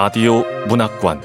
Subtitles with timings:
[0.00, 1.20] 라디오 문학관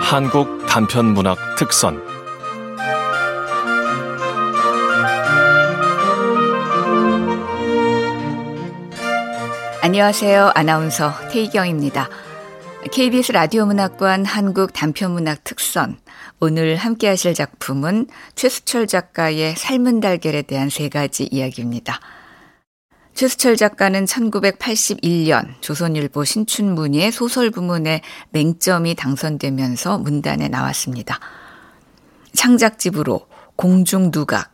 [0.00, 2.00] 한국 단편 문학 특선
[9.82, 10.52] 안녕하세요.
[10.54, 12.08] 아나운서 태희경입니다.
[12.92, 15.98] KBS 라디오 문학관 한국 단편문학 특선.
[16.38, 18.06] 오늘 함께 하실 작품은
[18.36, 21.98] 최수철 작가의 삶은 달걀에 대한 세 가지 이야기입니다.
[23.14, 28.00] 최수철 작가는 1981년 조선일보 신춘문예 소설 부문에
[28.30, 31.18] 맹점이 당선되면서 문단에 나왔습니다.
[32.34, 34.52] 창작집으로 공중두각,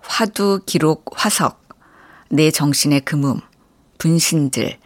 [0.00, 1.66] 화두 기록 화석,
[2.28, 3.40] 내 정신의 금음,
[3.98, 4.78] 분신들,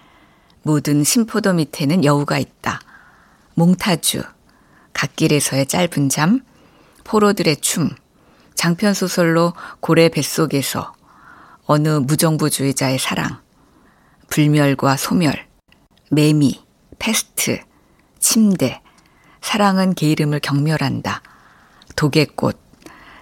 [0.62, 2.80] 모든 심포도 밑에는 여우가 있다.
[3.54, 4.22] 몽타주,
[4.94, 6.40] 갓길에서의 짧은 잠,
[7.04, 7.90] 포로들의 춤,
[8.54, 10.94] 장편 소설로 고래 뱃속에서
[11.72, 13.38] 어느 무정부주의자의 사랑,
[14.28, 15.46] 불멸과 소멸,
[16.10, 16.64] 매미,
[16.98, 17.60] 패스트,
[18.18, 18.82] 침대,
[19.40, 21.22] 사랑은 게으름을 경멸한다.
[21.94, 22.58] 도개꽃,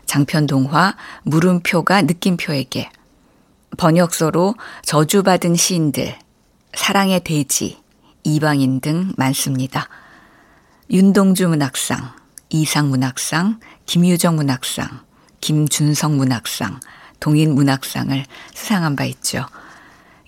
[0.07, 2.89] 장편 동화, 물음표가 느낌표에게,
[3.77, 6.19] 번역서로 저주받은 시인들,
[6.73, 7.83] 사랑의 돼지,
[8.25, 9.91] 이방인 등 많습니다.
[10.91, 12.15] 윤동주 문학상,
[12.49, 15.03] 이상 문학상, 김유정 문학상,
[15.43, 16.81] 김준성 문학상,
[17.21, 18.25] 동인 문학상을
[18.55, 19.47] 수상한 바 있죠.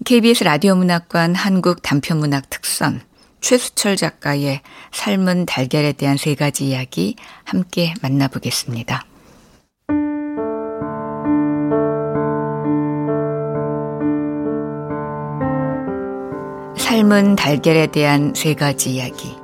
[0.04, 3.02] KBS 라디오 문학관 한국 단편 문학 특선
[3.40, 4.60] 최수철 작가의
[4.92, 9.04] 삶은 달걀에 대한 세 가지 이야기 함께 만나보겠습니다.
[16.76, 19.36] 삶은 달걀에 대한 세 가지 이야기.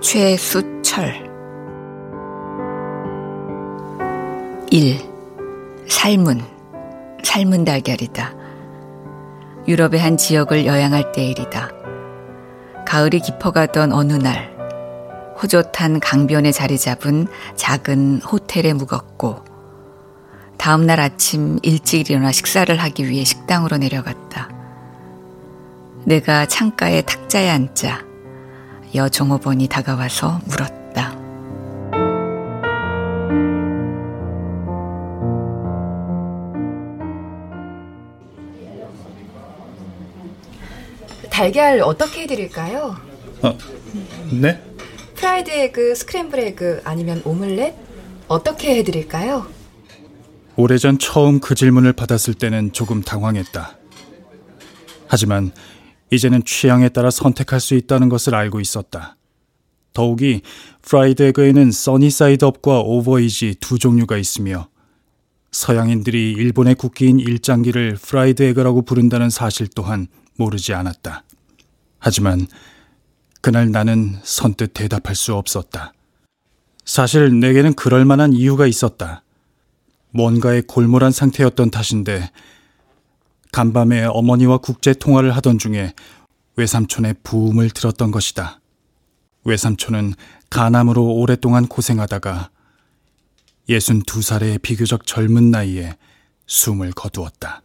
[0.00, 1.25] 최수철
[4.76, 5.00] 1.
[5.88, 6.42] 삶은
[7.24, 8.34] 삶은 달걀이다.
[9.66, 11.70] 유럽의 한 지역을 여행할 때 일이다.
[12.84, 14.54] 가을이 깊어가던 어느 날
[15.42, 19.46] 호젓한 강변에 자리 잡은 작은 호텔에 묵었고
[20.58, 24.50] 다음 날 아침 일찍 일어나 식사를 하기 위해 식당으로 내려갔다.
[26.04, 28.04] 내가 창가에 탁자에 앉자
[28.94, 31.25] 여 종업원이 다가와서 물었다.
[41.36, 42.96] 달걀 어떻게 해드릴까요?
[43.42, 43.54] 아,
[44.32, 44.58] 네?
[45.16, 47.74] fried egg, scramble egg 아니면 오믈렛?
[48.26, 49.46] 어떻게 해드릴까요?
[50.56, 53.76] 오래전 처음 그 질문을 받았을 때는 조금 당황했다.
[55.08, 55.52] 하지만
[56.10, 59.18] 이제는 취향에 따라 선택할 수 있다는 것을 알고 있었다.
[59.92, 60.40] 더욱이
[60.80, 64.70] 프라이드 에그에는 써니사이드업과 오버이지 두 종류가 있으며
[65.52, 70.08] 서양인들이 일본의 국기인 일장기를 fried egg라고 부른다는 사실 또한
[70.38, 71.24] 모르지 않았다.
[71.98, 72.46] 하지만
[73.40, 75.92] 그날 나는 선뜻 대답할 수 없었다.
[76.84, 79.22] 사실 내게는 그럴 만한 이유가 있었다.
[80.10, 82.30] 뭔가에 골몰한 상태였던 탓인데
[83.52, 85.94] 간밤에 어머니와 국제 통화를 하던 중에
[86.56, 88.60] 외삼촌의 부음을 들었던 것이다.
[89.44, 90.14] 외삼촌은
[90.50, 92.50] 간암으로 오랫동안 고생하다가
[93.68, 95.96] 62살의 비교적 젊은 나이에
[96.46, 97.62] 숨을 거두었다.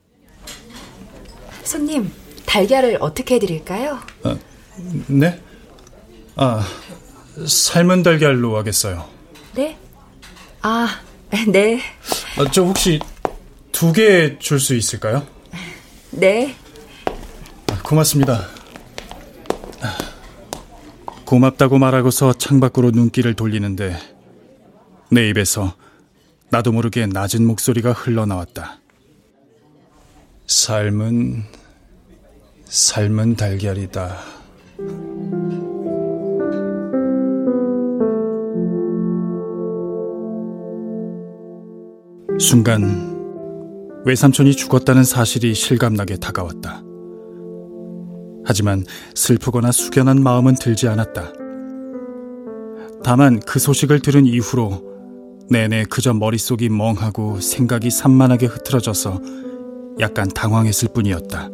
[1.64, 2.12] 손님,
[2.46, 4.00] 달걀을 어떻게 해드릴까요?
[4.24, 4.38] 아,
[5.08, 5.40] 네?
[6.36, 6.66] 아,
[7.48, 9.08] 삶은 달걀로 하겠어요.
[9.56, 9.78] 네?
[10.62, 10.88] 아,
[11.48, 11.80] 네.
[12.38, 13.00] 아, 저 혹시
[13.72, 15.26] 두 개 줄 수 있을까요?
[16.12, 16.56] 네.
[17.72, 18.48] 아, 고맙습니다.
[21.26, 23.98] 고맙다고 말하고서 창밖으로 눈길을 돌리는데
[25.10, 25.76] 내 입에서
[26.50, 28.80] 나도 모르게 낮은 목소리가 흘러나왔다.
[30.48, 31.46] 삶은
[32.72, 34.16] 삶은 달걀이다.
[42.40, 43.12] 순간
[44.06, 46.82] 외삼촌이 죽었다는 사실이 실감나게 다가왔다.
[48.46, 48.86] 하지만
[49.16, 51.34] 슬프거나 숙연한 마음은 들지 않았다.
[53.04, 59.20] 다만 그 소식을 들은 이후로 내내 그저 머릿속이 멍하고 생각이 산만하게 흐트러져서
[60.00, 61.50] 약간 당황했을 뿐이었다.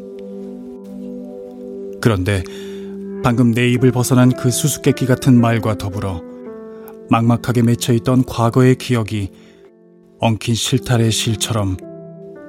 [2.01, 2.43] 그런데
[3.23, 6.21] 방금 내 입을 벗어난 그 수수께끼 같은 말과 더불어
[7.09, 9.31] 막막하게 맺혀있던 과거의 기억이
[10.19, 11.77] 엉킨 실타래 실처럼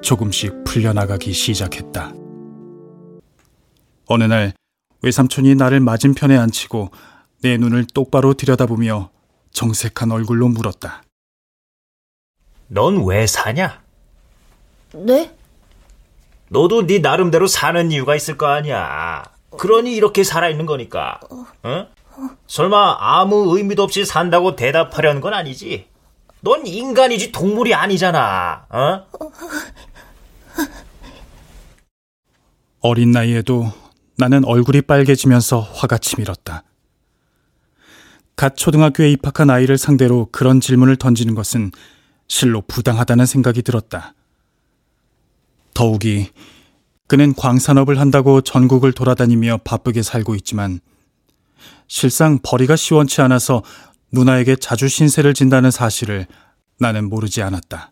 [0.01, 2.13] 조금씩 풀려나가기 시작했다.
[4.05, 4.53] 어느 날
[5.01, 6.91] 외삼촌이 나를 맞은편에 앉히고
[7.41, 9.11] 내 눈을 똑바로 들여다보며
[9.51, 11.03] 정색한 얼굴로 물었다.
[12.67, 13.81] 넌 왜 사냐?
[14.93, 15.35] 네?
[16.49, 19.23] 너도 네 나름대로 사는 이유가 있을 거 아니야.
[19.57, 21.19] 그러니 이렇게 살아있는 거니까.
[21.63, 21.87] 어?
[22.47, 25.87] 설마 아무 의미도 없이 산다고 대답하려는 건 아니지?
[26.41, 28.65] 넌 인간이지 동물이 아니잖아.
[28.69, 29.05] 어?
[32.81, 33.71] 어린 나이에도
[34.15, 36.63] 나는 얼굴이 빨개지면서 화가 치밀었다.
[38.35, 41.71] 갓 초등학교에 입학한 아이를 상대로 그런 질문을 던지는 것은
[42.29, 44.13] 실로 부당하다는 생각이 들었다.
[45.73, 46.29] 더욱이
[47.09, 50.79] 그는 광산업을 한다고 전국을 돌아다니며 바쁘게 살고 있지만
[51.87, 53.63] 실상 벌이가 시원치 않아서
[54.11, 56.27] 누나에게 자주 신세를 진다는 사실을
[56.79, 57.91] 나는 모르지 않았다.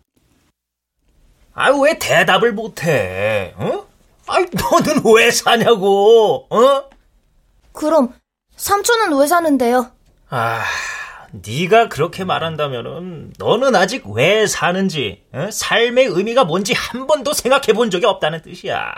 [1.55, 3.55] 아유, 왜 대답을 못해?
[3.57, 3.87] 어?
[4.27, 6.83] 아이, 너는 왜 사냐고, 어?
[7.71, 8.13] 그럼
[8.55, 9.91] 삼촌은 왜 사는데요?
[10.29, 10.63] 아,
[11.31, 15.49] 네가 그렇게 말한다면은 너는 아직 왜 사는지, 어?
[15.51, 18.93] 삶의 의미가 뭔지 한 번도 생각해 본 적이 없다는 뜻이야.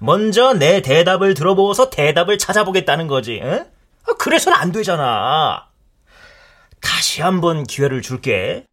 [0.00, 3.40] 먼저 내 대답을 들어보고서 대답을 찾아보겠다는 거지.
[3.42, 3.66] 어?
[4.18, 5.66] 그래서는 안 되잖아.
[6.80, 8.66] 다시 한 번 기회를 줄게.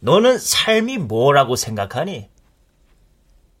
[0.00, 2.28] 너는 삶이 뭐라고 생각하니?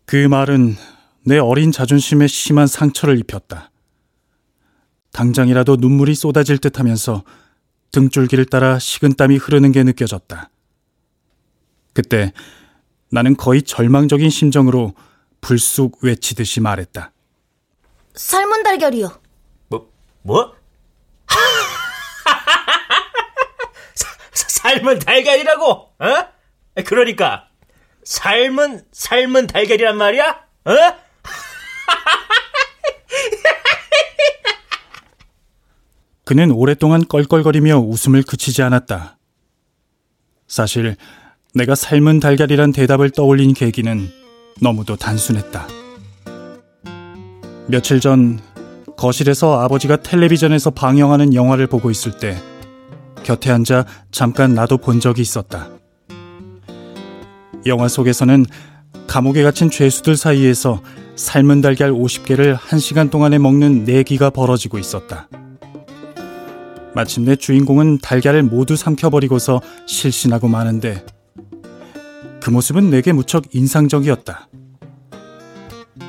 [0.06, 0.76] 그 말은
[1.24, 3.70] 내 어린 자존심에 심한 상처를 입혔다.
[5.12, 7.22] 당장이라도 눈물이 쏟아질 듯 하면서
[7.92, 10.48] 등줄기를 따라 식은땀이 흐르는 게 느껴졌다.
[11.92, 12.32] 그때
[13.10, 14.94] 나는 거의 절망적인 심정으로
[15.42, 17.12] 불쑥 외치듯이 말했다.
[18.14, 19.20] 삶은 달걀이요.
[19.68, 19.92] 뭐,
[20.22, 20.56] 뭐?
[24.32, 25.70] 삶은 달걀이라고?
[25.70, 26.28] 어?
[26.86, 27.50] 그러니까
[28.04, 30.46] 삶은 삶은 달걀이란 말이야?
[30.64, 30.72] 어?
[36.32, 39.18] 그는 오랫동안 껄껄거리며 웃음을 그치지 않았다.
[40.48, 40.96] 사실
[41.52, 44.08] 내가 삶은 달걀이란 대답을 떠올린 계기는
[44.58, 45.68] 너무도 단순했다.
[47.66, 48.40] 며칠 전
[48.96, 52.38] 거실에서 아버지가 텔레비전에서 방영하는 영화를 보고 있을 때
[53.24, 55.68] 곁에 앉아 잠깐 나도 본 적이 있었다.
[57.66, 58.46] 영화 속에서는
[59.06, 60.80] 감옥에 갇힌 죄수들 사이에서
[61.14, 65.28] 삶은 달걀 50개를 1시간 동안에 먹는 내기가 벌어지고 있었다.
[66.94, 71.04] 마침내 주인공은 달걀을 모두 삼켜버리고서 실신하고 마는데
[72.42, 74.48] 그 모습은 내게 무척 인상적이었다.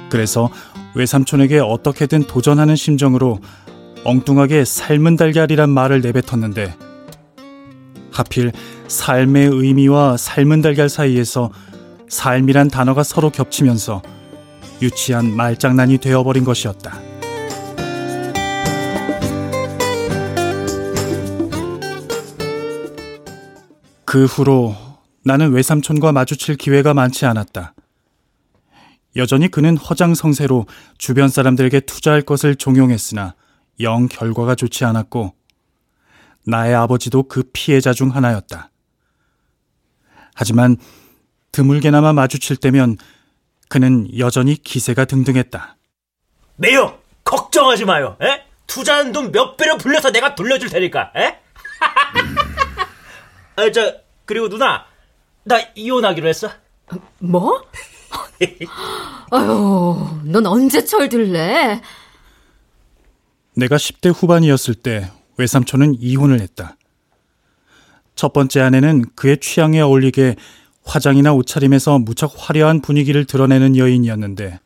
[0.10, 0.50] 그래서
[0.96, 3.40] 외삼촌에게 어떻게든 도전하는 심정으로
[4.04, 6.76] 엉뚱하게 삶은 달걀이란 말을 내뱉었는데
[8.12, 8.52] 하필
[8.88, 11.52] 삶의 의미와 삶은 달걀 사이에서
[12.10, 14.02] 삶이란 단어가 서로 겹치면서
[14.82, 17.03] 유치한 말장난이 되어버린 것이었다.
[24.14, 24.76] 그 후로
[25.24, 27.74] 나는 외삼촌과 마주칠 기회가 많지 않았다.
[29.16, 30.68] 여전히 그는 허장성세로
[31.00, 33.34] 주변 사람들에게 투자할 것을 종용했으나
[33.80, 35.34] 영 결과가 좋지 않았고
[36.46, 38.70] 나의 아버지도 그 피해자 중 하나였다.
[40.36, 40.78] 하지만
[41.52, 42.98] 드물게나마 마주칠 때면
[43.68, 45.76] 그는 여전히 기세가 등등했다.
[46.58, 48.16] 매요 걱정하지 마요.
[48.22, 48.44] 에?
[48.68, 51.14] 투자한 돈 몇 배로 불려서 내가 돌려줄 테니까.
[51.16, 51.40] 에?
[53.56, 54.86] 아, 저 그리고 누나
[55.44, 56.50] 나 이혼하기로 했어.
[57.20, 57.64] 뭐?
[59.32, 61.82] 아유, 넌 언제 철들래?
[63.56, 66.78] 내가 10대 후반이었을 때 외삼촌은 이혼을 했다.
[68.16, 70.36] 첫 번째 아내는 그의 취향에 어울리게
[70.86, 74.60] 화장이나 옷차림에서 무척 화려한 분위기를 드러내는 여인이었는데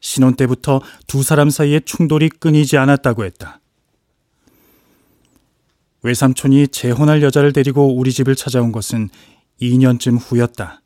[0.00, 3.60] 신혼 때부터 두 사람 사이에 충돌이 끊이지 않았다고 했다.
[6.02, 9.10] 외삼촌이 재혼할 여자를 데리고 우리 집을 찾아온 것은
[9.60, 10.82] 2년쯤 후였다.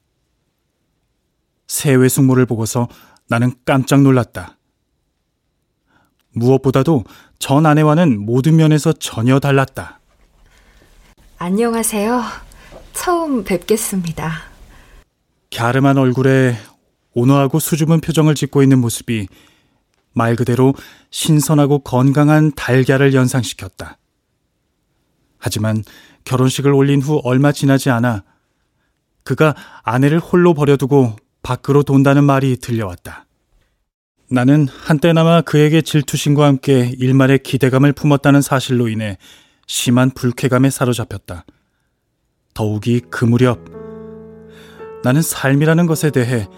[1.66, 2.88] 새 외숙모를 보고서
[3.28, 4.58] 나는 깜짝 놀랐다.
[6.32, 7.04] 무엇보다도
[7.38, 10.00] 전 아내와는 모든 면에서 전혀 달랐다.
[11.38, 12.22] 안녕하세요.
[12.92, 14.32] 처음 뵙겠습니다.
[15.54, 16.56] 갸름한 얼굴에
[17.12, 19.28] 온화하고 수줍은 표정을 짓고 있는 모습이
[20.12, 20.74] 말 그대로
[21.10, 23.98] 신선하고 건강한 달걀을 연상시켰다.
[25.44, 25.84] 하지만
[26.24, 28.24] 결혼식을 올린 후 얼마 지나지 않아
[29.24, 33.26] 그가 아내를 홀로 버려두고 밖으로 돈다는 말이 들려왔다.
[34.30, 39.18] 나는 한때나마 그에게 질투심과 함께 일말의 기대감을 품었다는 사실로 인해
[39.66, 41.44] 심한 불쾌감에 사로잡혔다.
[42.54, 43.58] 더욱이 그 무렵
[45.02, 46.48] 나는 삶이라는 것에 대해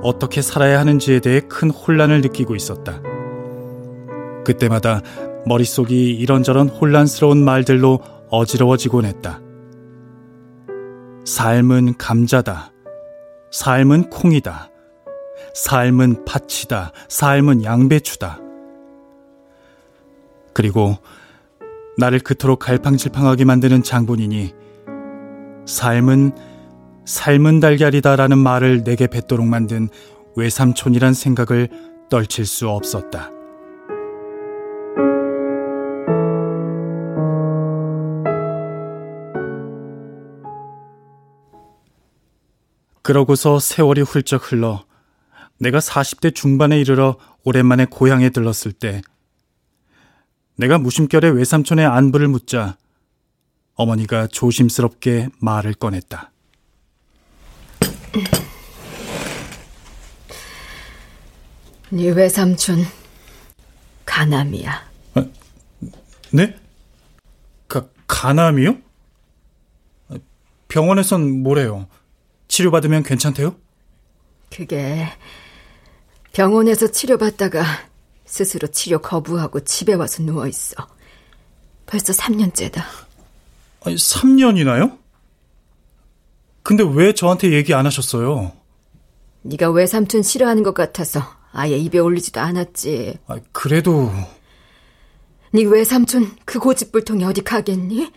[0.00, 3.02] 어떻게 살아야 하는지에 대해 큰 혼란을 느끼고 있었다.
[4.44, 5.02] 그때마다
[5.44, 8.00] 머릿속이 이런저런 혼란스러운 말들로
[8.32, 9.40] 어지러워지곤 했다.
[11.24, 12.72] 삶은 감자다.
[13.52, 14.70] 삶은 콩이다.
[15.54, 16.92] 삶은 팥이다.
[17.08, 18.40] 삶은 양배추다.
[20.54, 20.96] 그리고
[21.98, 24.54] 나를 그토록 갈팡질팡하게 만드는 장본인이
[25.66, 26.32] 삶은
[27.04, 29.90] 삶은 달걀이다라는 말을 내게 뱉도록 만든
[30.36, 31.68] 외삼촌이란 생각을
[32.08, 33.30] 떨칠 수 없었다.
[43.02, 44.84] 그러고서 세월이 훌쩍 흘러
[45.58, 49.02] 내가 40대 중반에 이르러 오랜만에 고향에 들렀을 때
[50.56, 52.76] 내가 무심결에 외삼촌의 안부를 묻자
[53.74, 56.30] 어머니가 조심스럽게 말을 꺼냈다.
[61.90, 62.84] 네 외삼촌
[64.04, 64.90] 가남이야.
[66.32, 66.56] 네?
[67.68, 68.76] 가, 가남이요?
[70.68, 71.86] 병원에선 뭐래요?
[72.52, 73.56] 치료받으면 괜찮대요?
[74.54, 75.08] 그게
[76.34, 77.64] 병원에서 치료받다가
[78.26, 80.86] 스스로 치료 거부하고 집에 와서 누워 있어.
[81.86, 82.82] 벌써 3년째다.
[83.84, 84.98] 아니, 3년이나요?
[86.62, 88.52] 근데 왜 저한테 얘기 안 하셨어요?
[89.42, 93.18] 네가 외삼촌 싫어하는 것 같아서 아예 입에 올리지도 않았지.
[93.28, 94.12] 아, 그래도
[95.52, 98.12] 네 외삼촌 그 고집불통이 어디 가겠니?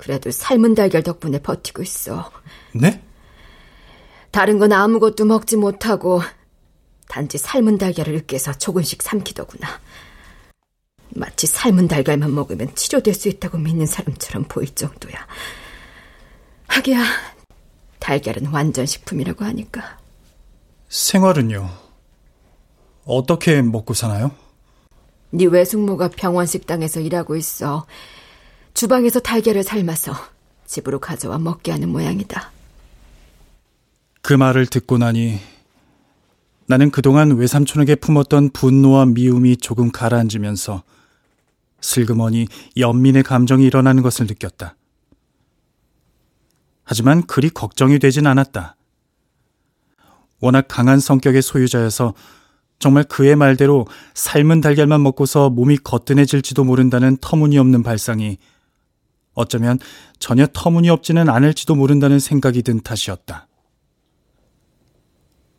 [0.00, 2.30] 그래도 삶은 달걀 덕분에 버티고 있어.
[2.72, 3.02] 네?
[4.30, 6.22] 다른 건 아무것도 먹지 못하고
[7.06, 9.68] 단지 삶은 달걀을 으깨서 조금씩 삼키더구나.
[11.10, 15.14] 마치 삶은 달걀만 먹으면 치료될 수 있다고 믿는 사람처럼 보일 정도야.
[16.68, 17.04] 하기야,
[17.98, 19.98] 달걀은 완전 식품이라고 하니까.
[20.88, 21.68] 생활은요?
[23.04, 24.30] 어떻게 먹고 사나요?
[25.28, 27.86] 네 외숙모가 병원 식당에서 일하고 있어.
[28.74, 30.14] 주방에서 달걀을 삶아서
[30.66, 32.50] 집으로 가져와 먹게 하는 모양이다.
[34.22, 35.40] 그 말을 듣고 나니
[36.66, 40.84] 나는 그동안 외삼촌에게 품었던 분노와 미움이 조금 가라앉으면서
[41.80, 42.46] 슬그머니
[42.76, 44.76] 연민의 감정이 일어나는 것을 느꼈다.
[46.84, 48.76] 하지만 그리 걱정이 되진 않았다.
[50.40, 52.14] 워낙 강한 성격의 소유자여서
[52.78, 58.38] 정말 그의 말대로 삶은 달걀만 먹고서 몸이 거뜬해질지도 모른다는 터무니없는 발상이
[59.40, 59.78] 어쩌면
[60.18, 63.48] 전혀 터무니없지는 않을지도 모른다는 생각이 든 탓이었다.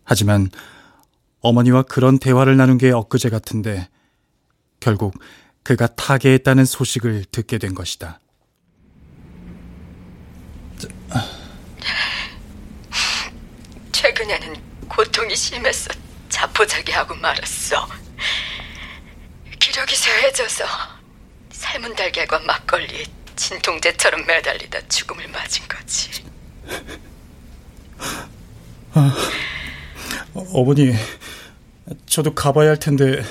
[0.04, 0.50] 하지만
[1.42, 3.90] 어머니와 그런 대화를 나눈 게 엊그제 같은데
[4.80, 5.18] 결국
[5.64, 8.20] 그가 타계했다는 소식을 듣게 된 것이다.
[13.92, 14.56] 최근에는
[14.90, 15.92] 고통이 심해서
[16.30, 17.88] 자포자기하고 말았어.
[19.60, 20.66] 기력이 쇠해져서
[21.52, 23.06] 삶은 달걀과 막걸리에
[23.46, 26.10] 진통제처럼 매달리다 죽음을 맞은 거지.
[28.94, 29.16] 아,
[30.54, 30.94] 어머니,
[32.06, 33.24] 저도 가봐야 할 텐데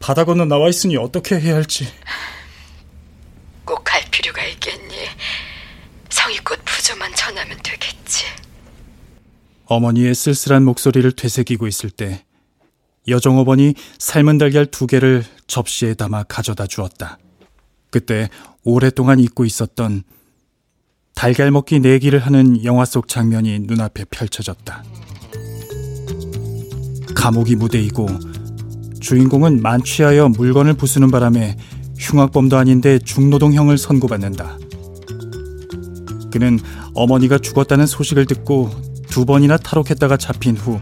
[0.00, 1.86] 바다 건너 나와 있으니 어떻게 해야 할지.
[3.64, 4.96] 꼭 갈 필요가 있겠니?
[6.08, 8.24] 성의껏 부조만 전하면 되겠지.
[9.66, 12.24] 어머니의 쓸쓸한 목소리를 되새기고 있을 때
[13.08, 17.18] 여종어머니 삶은 달걀 두 개를 접시에 담아 가져다 주었다.
[17.96, 18.28] 그때
[18.62, 20.02] 오랫동안 잊고 있었던
[21.14, 24.84] 달걀 먹기 내기를 하는 영화 속 장면이 눈앞에 펼쳐졌다.
[27.14, 28.06] 감옥이 무대이고
[29.00, 31.56] 주인공은 만취하여 물건을 부수는 바람에
[31.96, 34.58] 흉악범도 아닌데 중노동형을 선고받는다.
[36.30, 36.58] 그는
[36.92, 38.70] 어머니가 죽었다는 소식을 듣고
[39.08, 40.78] 두 번이나 탈옥했다가 잡힌 후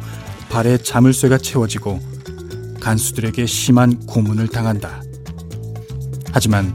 [0.48, 2.00] 발에 자물쇠가 채워지고
[2.80, 5.00] 간수들에게 심한 고문을 당한다.
[6.32, 6.74] 하지만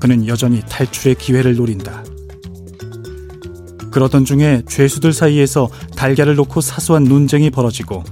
[0.00, 2.04] 그는 여전히 탈출의 기회를 노린다.
[3.90, 8.04] 그러던 중에 죄수들 사이에서 달걀을 놓고 사소한 논쟁이 벌어지고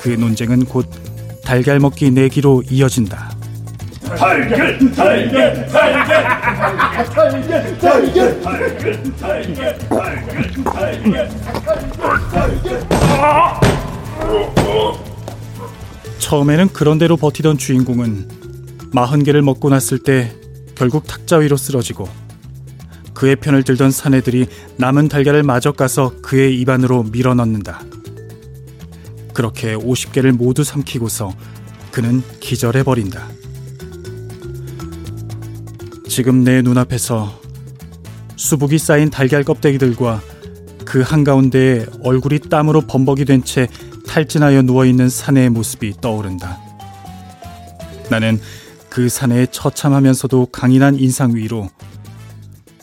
[0.00, 0.86] 그 논쟁은 곧
[1.44, 3.30] 달걀 먹기 내기로 이어진다.
[4.16, 6.24] 달걀, 달걀, 달걀,
[7.10, 9.78] 달걀, 달걀, 달걀,
[10.64, 11.28] 달걀,
[16.18, 18.28] 처음에는 그런대로 버티던 주인공은
[18.92, 20.32] 마흔 개를 먹고 났을 때
[20.78, 22.08] 결국 탁자 위로 쓰러지고
[23.12, 27.82] 그의 편을 들던 사내들이 남은 달걀을 마저 까서 그의 입안으로 밀어넣는다.
[29.34, 31.34] 그렇게 50개를 모두 삼키고서
[31.90, 33.26] 그는 기절해버린다.
[36.08, 37.40] 지금 내 눈앞에서
[38.36, 40.22] 수북이 쌓인 달걀 껍데기들과
[40.84, 43.66] 그 한가운데에 얼굴이 땀으로 범벅이 된 채
[44.06, 46.58] 탈진하여 누워있는 사내의 모습이 떠오른다.
[48.10, 48.40] 나는
[48.90, 51.68] 그 사내의 처참하면서도 강인한 인상 위로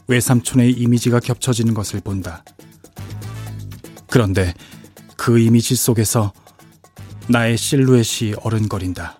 [0.07, 2.43] 외삼촌의 이미지가 겹쳐지는 것을 본다.
[4.07, 4.53] 그런데
[5.17, 6.31] 그 이미지 속에서
[7.27, 9.17] 나의 실루엣이 어른거린다.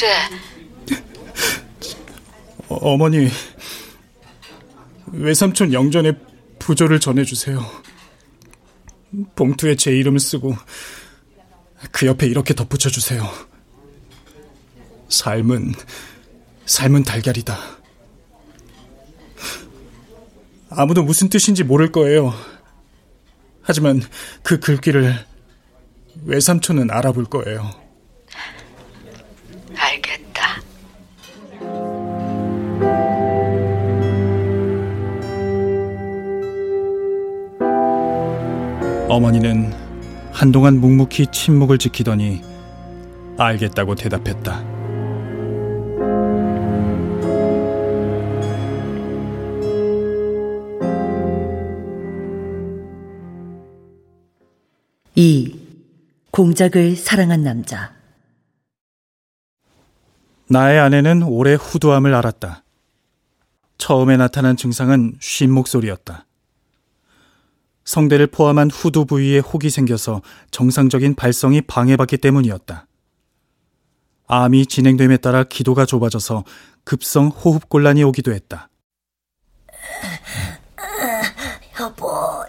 [0.00, 0.98] 그래.
[2.68, 3.28] 어, 어머니,
[5.08, 6.12] 외삼촌 영전에
[6.58, 7.60] 부조를 전해주세요.
[9.36, 10.56] 봉투에 제 이름을 쓰고
[11.90, 13.28] 그 옆에 이렇게 덧붙여 주세요.
[15.10, 15.74] 삶은,
[16.64, 17.58] 삶은 달걀이다.
[20.70, 22.32] 아무도 무슨 뜻인지 모를 거예요.
[23.60, 24.00] 하지만
[24.42, 25.26] 그 글귀를
[26.24, 27.79] 외삼촌은 알아볼 거예요.
[39.10, 39.72] 어머니는
[40.30, 42.44] 한동안 묵묵히 침묵을 지키더니
[43.36, 44.62] 알겠다고 대답했다.
[55.16, 55.58] 이
[56.30, 57.92] 공작을 사랑한 남자.
[60.48, 62.62] 나의 아내는 올해 후두함을 알았다.
[63.76, 66.26] 처음에 나타난 증상은 쉰 목소리였다.
[67.90, 72.86] 성대를 포함한 후두 부위에 혹이 생겨서 정상적인 발성이 방해받기 때문이었다.
[74.28, 76.44] 암이 진행됨에 따라 기도가 좁아져서
[76.84, 78.68] 급성 호흡곤란이 오기도 했다.
[81.80, 82.44] 여보,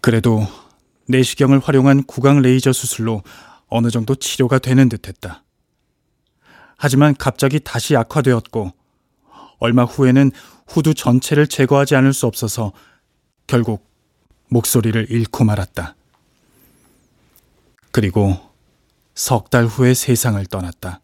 [0.00, 0.46] 그래도
[1.06, 3.22] 내시경을 활용한 구강 레이저 수술로
[3.66, 5.44] 어느 정도 치료가 되는 듯 했다.
[6.78, 8.72] 하지만 갑자기 다시 악화되었고,
[9.58, 10.30] 얼마 후에는
[10.66, 12.72] 후두 전체를 제거하지 않을 수 없어서
[13.46, 13.86] 결국
[14.48, 15.94] 목소리를 잃고 말았다.
[17.92, 18.38] 그리고
[19.14, 21.00] 석 달 후에 세상을 떠났다.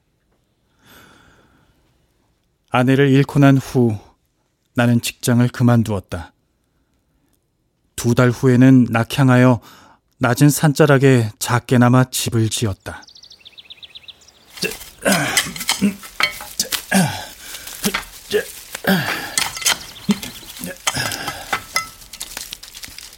[2.71, 3.97] 아내를 잃고 난 후
[4.75, 6.33] 나는 직장을 그만두었다.
[7.97, 9.61] 두 달 후에는 낙향하여
[10.19, 13.03] 낮은 산자락에 작게나마 집을 지었다.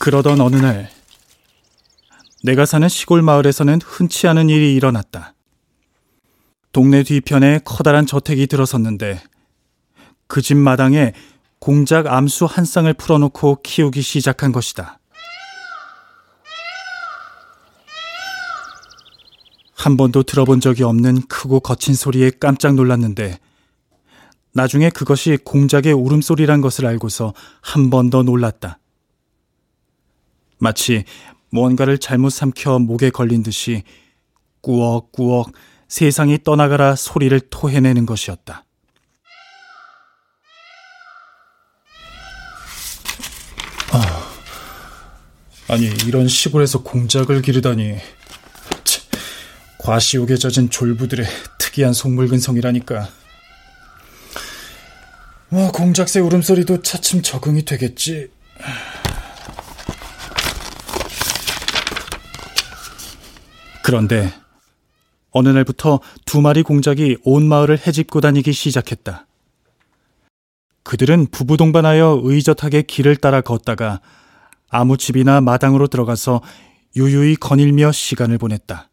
[0.03, 0.91] 그러던 어느 날,
[2.43, 5.35] 내가 사는 시골 마을에서는 흔치 않은 일이 일어났다.
[6.73, 9.23] 동네 뒤편에 커다란 저택이 들어섰는데,
[10.27, 11.13] 그 집 마당에
[11.61, 14.99] 공작 암수 한 쌍을 풀어놓고 키우기 시작한 것이다.
[19.77, 23.39] 한 번도 들어본 적이 없는 크고 거친 소리에 깜짝 놀랐는데,
[24.53, 28.81] 나중에 그것이 공작의 울음소리란 것을 알고서 한 번 더 놀랐다.
[30.63, 31.05] 마치
[31.51, 33.83] 무언가를 잘못 삼켜 목에 걸린 듯이
[34.61, 35.51] 꾸억꾸억
[35.89, 38.65] 세상이 떠나가라 소리를 토해내는 것이었다.
[45.69, 47.97] 아, 니 이런 시골에서 공작을 기르다니
[48.85, 49.01] 치,
[49.79, 51.27] 과시욕에 젖은 졸부들의
[51.59, 53.09] 특이한 속물근 성이라니까.
[55.49, 58.31] 뭐 공작새 울음소리도 차츰 적응이 되겠지.
[63.83, 64.33] 그런데
[65.31, 69.27] 어느 날부터 두 마리 공작이 온 마을을 헤집고 다니기 시작했다.
[70.85, 74.01] 그들은 부부 동반하여 의젓하게 길을 따라 걷다가
[74.69, 76.43] 아무 집이나 마당으로 들어가서
[76.97, 78.89] 유유히 거닐며 시간을 보냈다.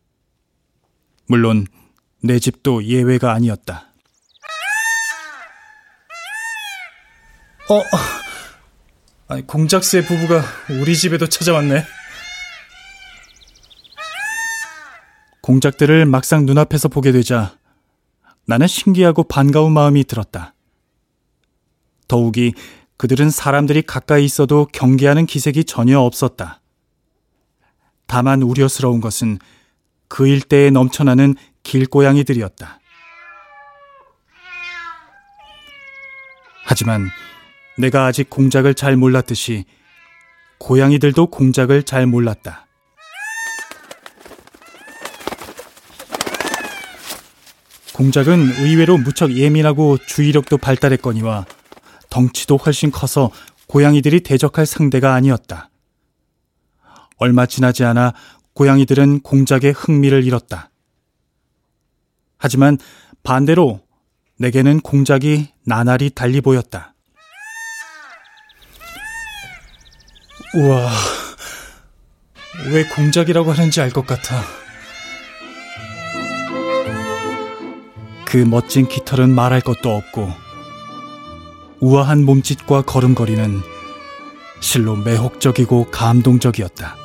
[1.28, 1.67] 물론
[2.21, 3.88] 내 집도 예외가 아니었다.
[7.69, 7.84] 어,
[9.28, 10.43] 아니, 공작새 부부가
[10.82, 11.86] 우리 집에도 찾아왔네.
[15.49, 17.57] 공작들을 막상 눈앞에서 보게 되자
[18.45, 20.53] 나는 신기하고 반가운 마음이 들었다.
[22.07, 22.53] 더욱이
[22.97, 26.62] 그들은 사람들이 가까이 있어도 경계하는 기색이 전혀 없었다.
[28.05, 29.39] 다만 우려스러운 것은
[30.07, 31.33] 그 일대에 넘쳐나는
[31.63, 32.79] 길고양이들이었다.
[36.63, 37.09] 하지만
[37.75, 39.65] 내가 아직 공작을 잘 몰랐듯이
[40.59, 42.67] 고양이들도 공작을 잘 몰랐다.
[47.99, 51.45] 공작은 의외로 무척 예민하고 주의력도 발달했거니와
[52.09, 53.29] 덩치도 훨씬 커서
[53.67, 55.69] 고양이들이 대적할 상대가 아니었다.
[57.17, 58.13] 얼마 지나지 않아
[58.53, 60.71] 고양이들은 공작의 흥미를 잃었다.
[62.38, 62.77] 하지만
[63.21, 63.81] 반대로
[64.38, 66.95] 내게는 공작이 나날이 달리 보였다.
[70.55, 70.89] 우와,
[72.71, 74.41] 왜 공작이라고 하는지 알 것 같아.
[78.30, 80.32] 그 멋진 깃털은 말할 것도 없고,
[81.80, 83.60] 우아한 몸짓과 걸음걸이는
[84.60, 86.96] 실로 매혹적이고 감동적이었다.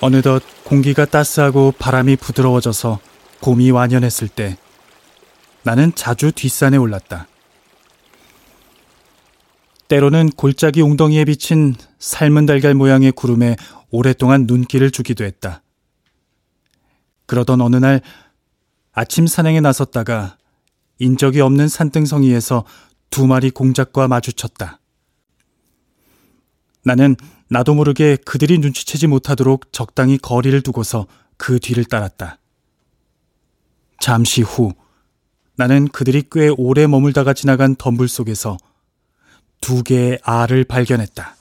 [0.00, 3.00] 어느덧 공기가 따스하고 바람이 부드러워져서
[3.40, 4.56] 봄이 완연했을 때
[5.64, 7.26] 나는 자주 뒷산에 올랐다.
[9.88, 13.56] 때로는 골짜기 웅덩이에 비친 삶은 달걀 모양의 구름에
[13.90, 15.62] 오랫동안 눈길을 주기도 했다.
[17.26, 18.00] 그러던 어느 날
[18.92, 20.38] 아침 산행에 나섰다가
[20.98, 22.64] 인적이 없는 산등성이에서
[23.10, 24.80] 두 마리 공작과 마주쳤다.
[26.84, 27.16] 나는
[27.48, 32.38] 나도 모르게 그들이 눈치채지 못하도록 적당히 거리를 두고서 그 뒤를 따랐다.
[34.00, 34.72] 잠시 후
[35.56, 38.56] 나는 그들이 꽤 오래 머물다가 지나간 덤불 속에서
[39.60, 41.36] 두 개의 알을 발견했다.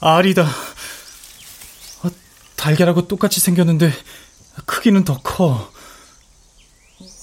[0.00, 0.42] 어, 알이다.
[0.42, 2.10] 어,
[2.56, 3.92] 달걀하고 똑같이 생겼는데
[4.66, 5.72] 크기는 더 커.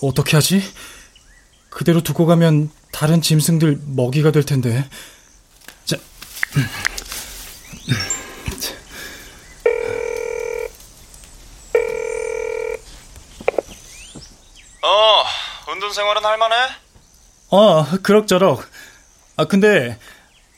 [0.02, 0.63] 어떻게 하지?
[1.69, 4.89] 그대로 두고 가면 다른 짐승들 먹이가 될 텐데.
[5.86, 5.97] 자.
[14.84, 15.24] 어,
[15.82, 16.56] 운동 생활은 할만해?
[17.50, 18.63] 어, 그럭저럭.
[19.36, 19.98] 아, 근데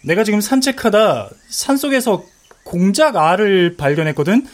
[0.04, 2.26] 내가 지금 산책하다 산속에서
[2.66, 4.46] 공작 알을 발견했거든?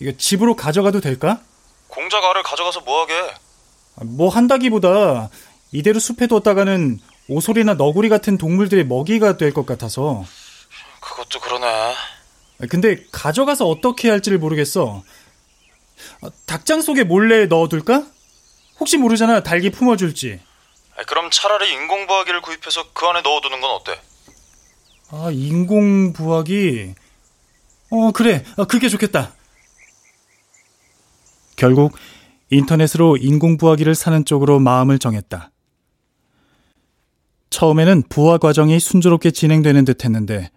[0.00, 1.40] 이거 집으로 가져가도 될까?
[1.88, 3.14] 공작 알을 가져가서 뭐하게?
[4.02, 5.30] 뭐 한다기보다
[5.72, 10.26] 이대로 숲에 뒀다가는 오소리나 너구리 같은 동물들의 먹이가 될 것 같아서.
[11.00, 11.94] 그것도 그러네.
[12.68, 15.02] 근데 가져가서 어떻게 할지를 모르겠어.
[16.44, 18.04] 닭장 속에 몰래 넣어둘까?
[18.80, 20.40] 혹시 모르잖아, 닭이 품어줄지.
[21.06, 24.00] 그럼 차라리 인공 부화기를 구입해서 그 안에 넣어두는 건 어때?
[25.10, 26.94] 아, 인공 부화기?
[27.90, 28.44] 어, 그래.
[28.56, 29.32] 아, 그게 좋겠다.
[31.56, 31.92] 결국
[32.50, 35.50] 인터넷으로 인공 부화기를 사는 쪽으로 마음을 정했다.
[37.50, 40.50] 처음에는 부화 과정이 순조롭게 진행되는 듯 했는데,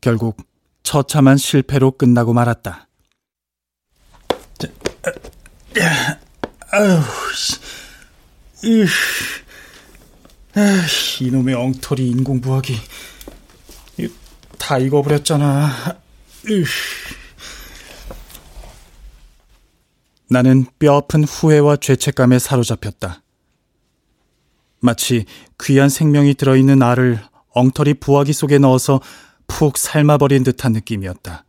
[0.00, 0.38] 결국
[0.82, 2.88] 처참한 실패로 끝나고 말았다.
[4.58, 4.68] 자,
[6.74, 7.00] 아유,
[8.64, 8.86] 이,
[11.20, 12.74] 이놈의 엉터리 인공부화기.
[14.58, 16.00] 다 익어버렸잖아.
[16.48, 16.64] 으.
[20.30, 23.22] 나는 뼈아픈 후회와 죄책감에 사로잡혔다.
[24.80, 25.26] 마치
[25.62, 29.02] 귀한 생명이 들어있는 알을 엉터리 부화기 속에 넣어서
[29.46, 31.44] 푹 삶아버린 듯한 느낌이었다.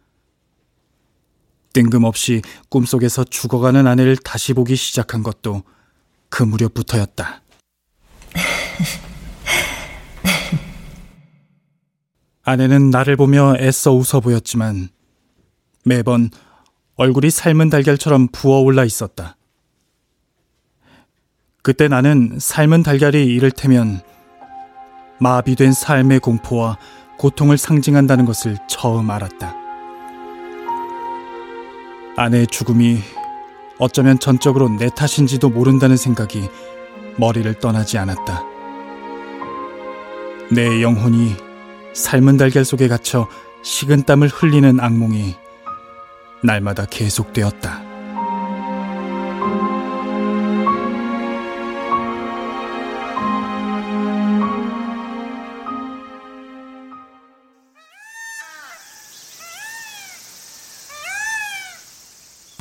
[1.74, 5.64] 뜬금없이 꿈속에서 죽어가는 아내를 다시 보기 시작한 것도
[6.30, 7.42] 그 무렵부터였다.
[12.44, 14.90] 아내는 나를 보며 애써 웃어 보였지만
[15.86, 16.30] 매번
[16.96, 19.38] 얼굴이 삶은 달걀처럼 부어올라 있었다.
[21.62, 24.02] 그때 나는 삶은 달걀이 이를테면
[25.20, 26.78] 마비된 삶의 공포와
[27.18, 29.63] 고통을 상징한다는 것을 처음 알았다.
[32.16, 33.00] 아내의 죽음이
[33.80, 36.50] 어쩌면 전적으로 내 탓인지도 모른다는 생각이
[37.18, 38.44] 머리를 떠나지 않았다.
[40.52, 41.36] 내 영혼이
[41.94, 43.28] 삶은 달걀 속에 갇혀
[43.64, 45.36] 식은 땀을 흘리는 악몽이
[46.44, 47.93] 날마다 계속되었다.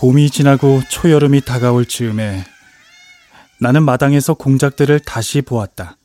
[0.03, 2.45] 봄이 지나고 초여름이 다가올 즈음에
[3.61, 5.97] 나는 마당에서 공작들을 다시 보았다.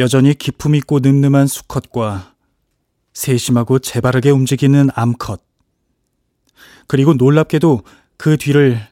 [0.00, 2.34] 여전히 기품 있고 늠름한 수컷과
[3.12, 5.40] 세심하고 재바르게 움직이는 암컷.
[6.88, 7.84] 그리고 놀랍게도
[8.16, 8.84] 그 뒤를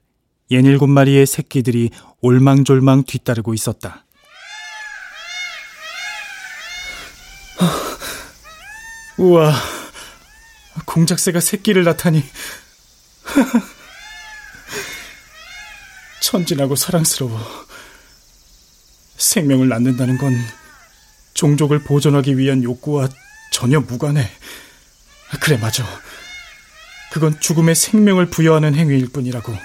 [0.53, 4.07] 예닐곱 마리의 새끼들이 올망졸망 뒤따르고 있었다.
[9.18, 9.53] 우와,
[10.85, 12.22] 공작새가 새끼를 낳다니.
[16.20, 17.66] 천진하고 사랑스러워.
[19.16, 20.35] 생명을 낳는다는 건
[21.35, 23.09] 종족을 보존하기 위한 욕구와
[23.53, 24.29] 전혀 무관해.
[25.40, 25.85] 그래, 맞아.
[27.12, 29.57] 그건 죽음의 생명을 부여하는 행위일 뿐이라고.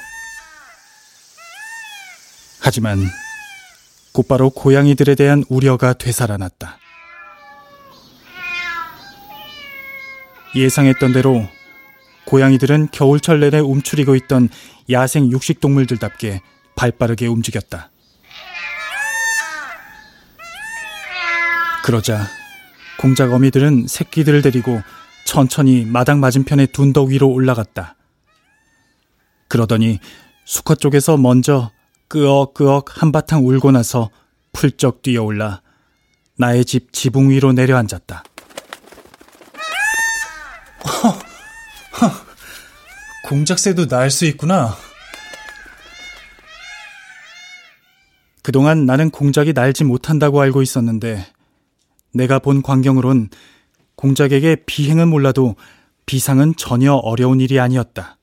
[2.59, 3.09] 하지만
[4.11, 6.77] 곧바로 고양이들에 대한 우려가 되살아났다.
[10.55, 11.49] 예상했던 대로
[12.31, 14.47] 고양이들은 겨울철 내내 움츠리고 있던
[14.89, 16.41] 야생 육식동물들답게
[16.77, 17.91] 발빠르게 움직였다.
[21.83, 22.25] 그러자
[22.99, 24.81] 공작 어미들은 새끼들을 데리고
[25.25, 27.97] 천천히 마당 맞은편의 둔덕 위로 올라갔다.
[29.49, 29.99] 그러더니
[30.45, 31.69] 수컷 쪽에서 먼저
[32.07, 34.09] 끄억끄억 한바탕 울고 나서
[34.53, 35.61] 풀쩍 뛰어올라
[36.37, 38.23] 나의 집 지붕 위로 내려앉았다.
[43.31, 44.75] 공작새도 날 수 있구나.
[48.43, 51.25] 그동안 나는 공작이 날지 못한다고 알고 있었는데
[52.13, 53.29] 내가 본 광경으론
[53.95, 55.55] 공작에게 비행은 몰라도
[56.05, 58.17] 비상은 전혀 어려운 일이 아니었다.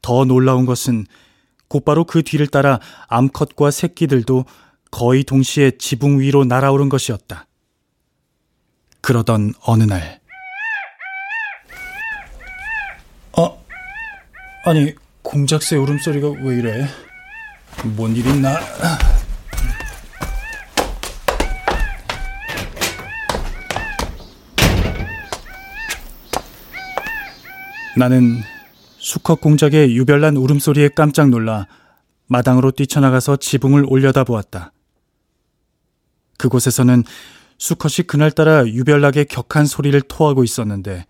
[0.00, 1.04] 더 놀라운 것은
[1.68, 4.46] 곧바로 그 뒤를 따라 암컷과 새끼들도
[4.90, 7.46] 거의 동시에 지붕 위로 날아오른 것이었다.
[9.02, 10.20] 그러던 어느 날,
[14.64, 14.92] 아니,
[15.22, 16.86] 공작새 울음소리가 왜 이래?
[17.96, 18.58] 뭔 일 있나?
[27.96, 28.42] 나는
[28.98, 31.66] 수컷 공작의 유별난 울음소리에 깜짝 놀라
[32.26, 34.72] 마당으로 뛰쳐나가서 지붕을 올려다보았다.
[36.36, 37.04] 그곳에서는
[37.58, 41.06] 수컷이 그날따라 유별나게 격한 소리를 토하고 있었는데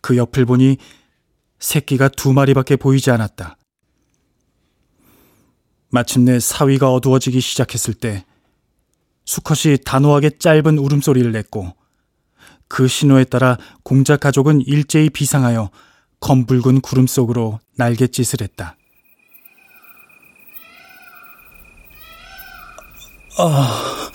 [0.00, 0.78] 그 옆을 보니
[1.64, 3.56] 새끼가 두 마리밖에 보이지 않았다.
[5.88, 8.26] 마침내 사위가 어두워지기 시작했을 때
[9.24, 11.74] 수컷이 단호하게 짧은 울음소리를 냈고
[12.68, 15.70] 그 신호에 따라 공작 가족은 일제히 비상하여
[16.20, 18.76] 검붉은 구름 속으로 날갯짓을 했다.
[23.38, 24.10] 아...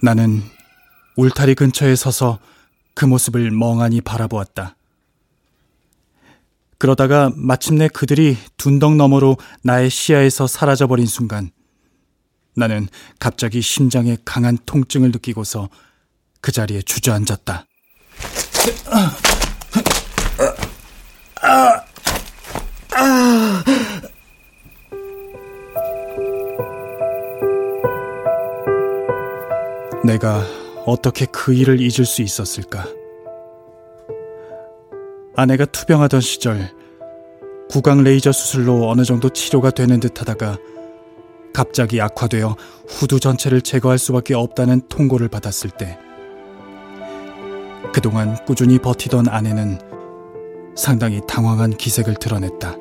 [0.00, 0.42] 나는
[1.16, 2.38] 울타리 근처에 서서
[2.94, 4.76] 그 모습을 멍하니 바라보았다.
[6.78, 11.50] 그러다가 마침내 그들이 둔덕 너머로 나의 시야에서 사라져버린 순간
[12.56, 15.68] 나는 갑자기 심장에 강한 통증을 느끼고서
[16.40, 17.66] 그 자리에 주저앉았다.
[30.04, 32.86] 내가 어떻게 그 일을 잊을 수 있었을까?
[35.36, 36.70] 아내가 투병하던 시절
[37.68, 40.58] 구강 레이저 수술로 어느 정도 치료가 되는 듯 하다가
[41.52, 45.98] 갑자기 악화되어 후두 전체를 제거할 수밖에 없다는 통고를 받았을 때
[47.92, 49.78] 그동안 꾸준히 버티던 아내는
[50.76, 52.76] 상당히 당황한 기색을 드러냈다.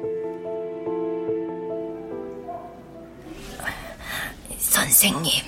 [4.58, 5.44] 선생님,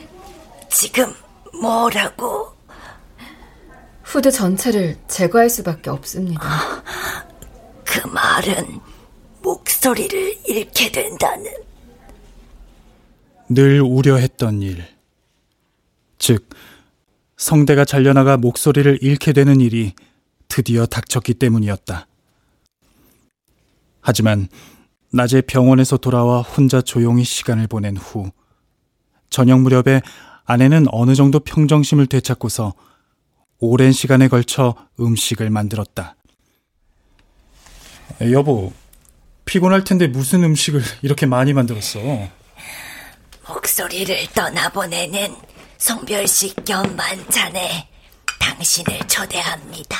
[0.69, 1.13] 지금
[1.61, 2.53] 뭐라고?
[4.03, 6.41] 후드 전체를 제거할 수밖에 없습니다.
[6.43, 6.83] 아,
[7.83, 8.79] 그 말은
[9.41, 11.51] 목소리를 잃게 된다는.
[13.49, 14.85] 늘 우려했던 일.
[16.17, 16.49] 즉,
[17.37, 19.93] 성대가 잘려나가 목소리를 잃게 되는 일이
[20.47, 22.07] 드디어 닥쳤기 때문이었다.
[24.01, 24.47] 하지만
[25.11, 28.31] 낮에 병원에서 돌아와 혼자 조용히 시간을 보낸 후
[29.29, 30.01] 저녁 무렵에
[30.45, 32.73] 아내는 어느 정도 평정심을 되찾고서
[33.59, 36.15] 오랜 시간에 걸쳐 음식을 만들었다.
[38.31, 38.71] 여보,
[39.45, 41.99] 피곤할 텐데 무슨 음식을 이렇게 많이 만들었어?
[43.47, 45.35] 목소리를 떠나보내는
[45.77, 47.87] 성별식 겸 만찬에
[48.39, 49.97] 당신을 초대합니다.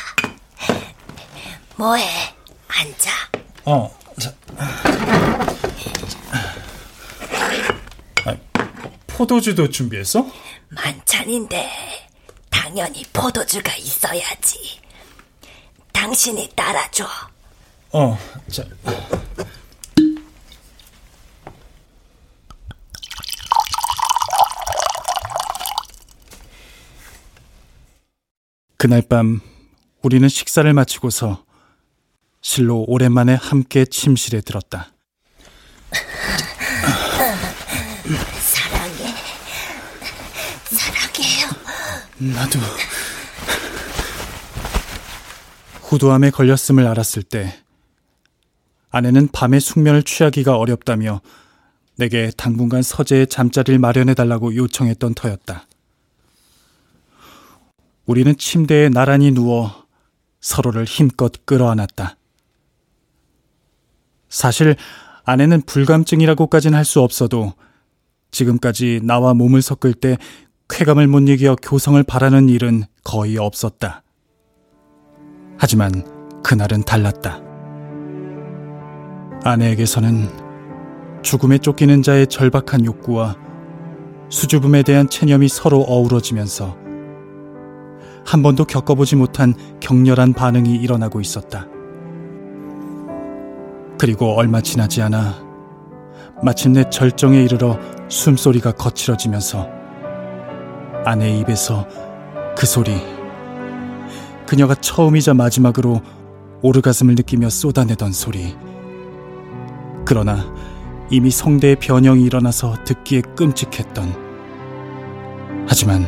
[1.75, 2.03] 뭐해?
[2.67, 3.11] 앉아.
[3.65, 4.33] 어, 자.
[9.15, 10.29] 아, 포도주도 준비했어?
[10.69, 11.69] 만찬인데
[12.49, 14.81] 당연히 포도주가 있어야지.
[15.93, 17.05] 당신이 따라줘.
[17.93, 18.17] 어,
[18.51, 18.63] 자.
[28.77, 29.39] 그날 밤
[30.01, 31.45] 우리는 식사를 마치고서
[32.41, 34.91] 실로 오랜만에 함께 침실에 들었다.
[38.39, 39.15] 사랑해.
[40.69, 41.47] 사랑해요.
[42.33, 42.59] 나도
[45.83, 47.53] 후두암에 걸렸음을 알았을 때
[48.89, 51.21] 아내는 밤에 숙면을 취하기가 어렵다며
[51.97, 55.67] 내게 당분간 서재에 잠자리를 마련해 달라고 요청했던 터였다.
[58.05, 59.85] 우리는 침대에 나란히 누워
[60.41, 62.17] 서로를 힘껏 끌어안았다.
[64.29, 64.75] 사실
[65.23, 67.53] 아내는 불감증이라고까진 할 수 없어도
[68.31, 70.17] 지금까지 나와 몸을 섞을 때
[70.69, 74.03] 쾌감을 못 이겨 교성을 바라는 일은 거의 없었다.
[75.57, 75.91] 하지만
[76.43, 77.41] 그날은 달랐다.
[79.43, 83.35] 아내에게서는 죽음에 쫓기는 자의 절박한 욕구와
[84.29, 86.75] 수줍음에 대한 체념이 서로 어우러지면서
[88.25, 91.67] 한 번도 겪어보지 못한 격렬한 반응이 일어나고 있었다.
[93.99, 95.45] 그리고 얼마 지나지 않아
[96.43, 99.74] 마침내 절정에 이르러 숨소리가 거칠어지면서
[101.05, 101.87] 아내의 입에서
[102.57, 102.99] 그 소리,
[104.45, 106.01] 그녀가 처음이자 마지막으로
[106.61, 108.55] 오르가슴을 느끼며 쏟아내던 소리.
[110.05, 110.53] 그러나
[111.09, 114.25] 이미 성대의 변형이 일어나서 듣기에 끔찍했던
[115.67, 116.05] 하지만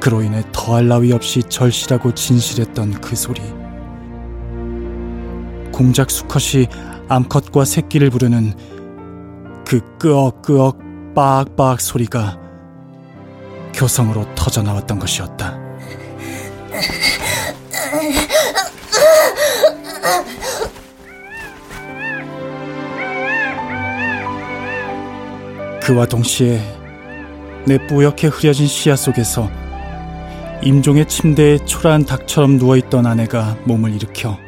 [0.00, 3.42] 그로 인해 더할 나위 없이 절실하고 진실했던 그 소리.
[5.72, 6.66] 공작 수컷이
[7.08, 8.54] 암컷과 새끼를 부르는
[9.66, 10.78] 그 끄억끄억
[11.14, 12.39] 빡빡 소리가
[13.72, 15.58] 교성으로 터져 나왔던 것이었다.
[25.82, 26.60] 그와 동시에
[27.66, 29.50] 내 뿌옇게 흐려진 시야 속에서
[30.62, 34.38] 임종의 침대에 초라한 닭처럼 누워있던 아내가 몸을 일으켜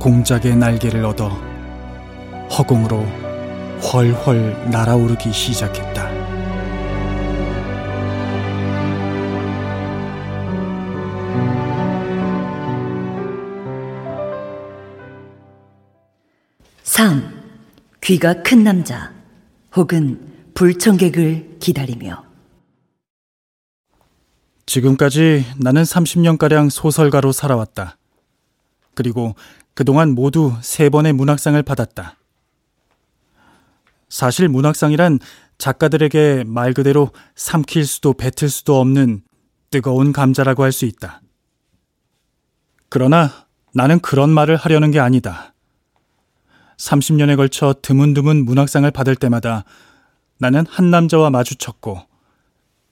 [0.00, 1.28] 공작의 날개를 얻어
[2.50, 3.04] 허공으로
[3.92, 6.13] 훨훨 날아오르기 시작했다.
[16.96, 17.42] 삼
[18.04, 19.12] 귀가 큰 남자
[19.74, 22.24] 혹은 불청객을 기다리며
[24.64, 27.98] 지금까지 나는 30년가량 소설가로 살아왔다.
[28.94, 29.34] 그리고
[29.74, 32.16] 그동안 모두 세 번의 문학상을 받았다.
[34.08, 35.18] 사실 문학상이란
[35.58, 39.22] 작가들에게 말 그대로 삼킬 수도 뱉을 수도 없는
[39.72, 41.22] 뜨거운 감자라고 할 수 있다.
[42.88, 45.53] 그러나 나는 그런 말을 하려는 게 아니다.
[46.78, 49.64] 30년에 걸쳐 드문드문 문학상을 받을 때마다
[50.38, 52.00] 나는 한 남자와 마주쳤고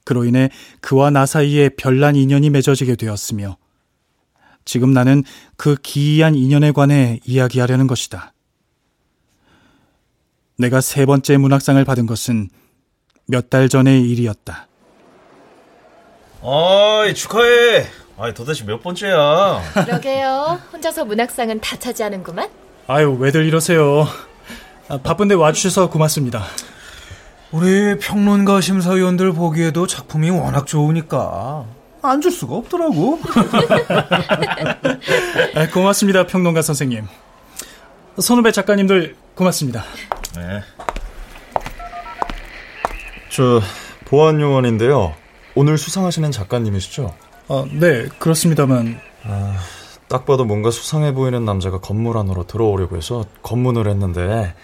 [0.04, 3.56] 그로 인해 그와 나 사이에 별난 인연이 맺어지게 되었으며
[4.64, 5.24] 지금 나는
[5.56, 8.32] 그 기이한 인연에 관해 이야기하려는 것이다.
[10.58, 12.48] 내가 세 번째 문학상을 받은 것은
[13.26, 14.68] 몇 달 전의 일이었다.
[16.40, 17.86] 어이, 축하해.
[18.18, 19.62] 아이, 도대체 몇 번째야?
[19.84, 20.60] 그러게요.
[20.72, 22.50] 혼자서 문학상은 다 차지하는구만.
[22.92, 24.07] 아유, 왜들 이러세요.
[24.88, 26.44] 아, 바쁜데 와주셔서 고맙습니다.
[27.50, 31.64] 우리 평론가 심사위원들 보기에도 작품이 워낙 좋으니까
[32.02, 33.18] 안 줄 수가 없더라고.
[35.57, 37.07] 아, 고맙습니다, 평론가 선생님.
[38.18, 39.85] 선후배 작가님들 고맙습니다.
[40.37, 40.61] 네.
[43.31, 43.62] 저
[44.05, 45.14] 보안 요원인데요.
[45.55, 47.14] 오늘 수상하시는 작가님이시죠?
[47.48, 49.00] 아, 네, 그렇습니다만.
[49.24, 49.57] 아,
[50.12, 54.55] 딱 봐도 뭔가 수상해 보이는 남자가 건물 안으로 들어오려고 해서 검문을 했는데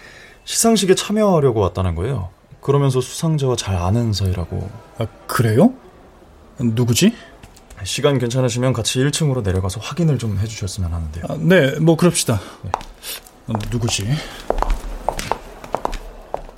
[0.45, 2.29] 시상식에 참여하려고 왔다는 거예요.
[2.61, 4.69] 그러면서 수상자와 잘 아는 사이라고.
[4.99, 5.73] 아, 그래요?
[6.59, 7.15] 누구지?
[7.83, 11.23] 시간 괜찮으시면 같이 1층으로 내려가서 확인을 좀 해주셨으면 하는데요.
[11.27, 12.39] 아, 네, 뭐 그럽시다.
[12.63, 12.69] 네.
[13.47, 14.07] 어, 누구지?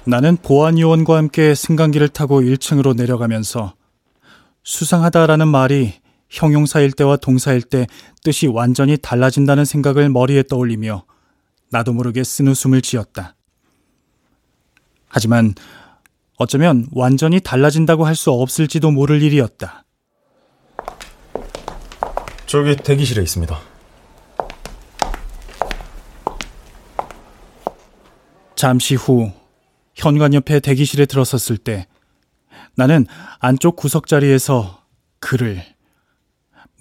[0.03, 3.73] 나는 보안요원과 함께 승강기를 타고 1층으로 내려가면서
[4.63, 6.00] 수상하다라는 말이
[6.31, 7.85] 형용사일 때와 동사일 때
[8.23, 11.03] 뜻이 완전히 달라진다는 생각을 머리에 떠올리며
[11.69, 13.35] 나도 모르게 쓴웃음을 지었다.
[15.09, 15.53] 하지만
[16.37, 19.83] 어쩌면 완전히 달라진다고 할 수 없을지도 모를 일이었다.
[22.47, 23.59] 저기 대기실에 있습니다.
[28.55, 29.31] 잠시 후
[29.95, 31.87] 현관 옆에 대기실에 들어섰을 때
[32.75, 33.05] 나는
[33.39, 34.83] 안쪽 구석 자리에서
[35.19, 35.63] 그를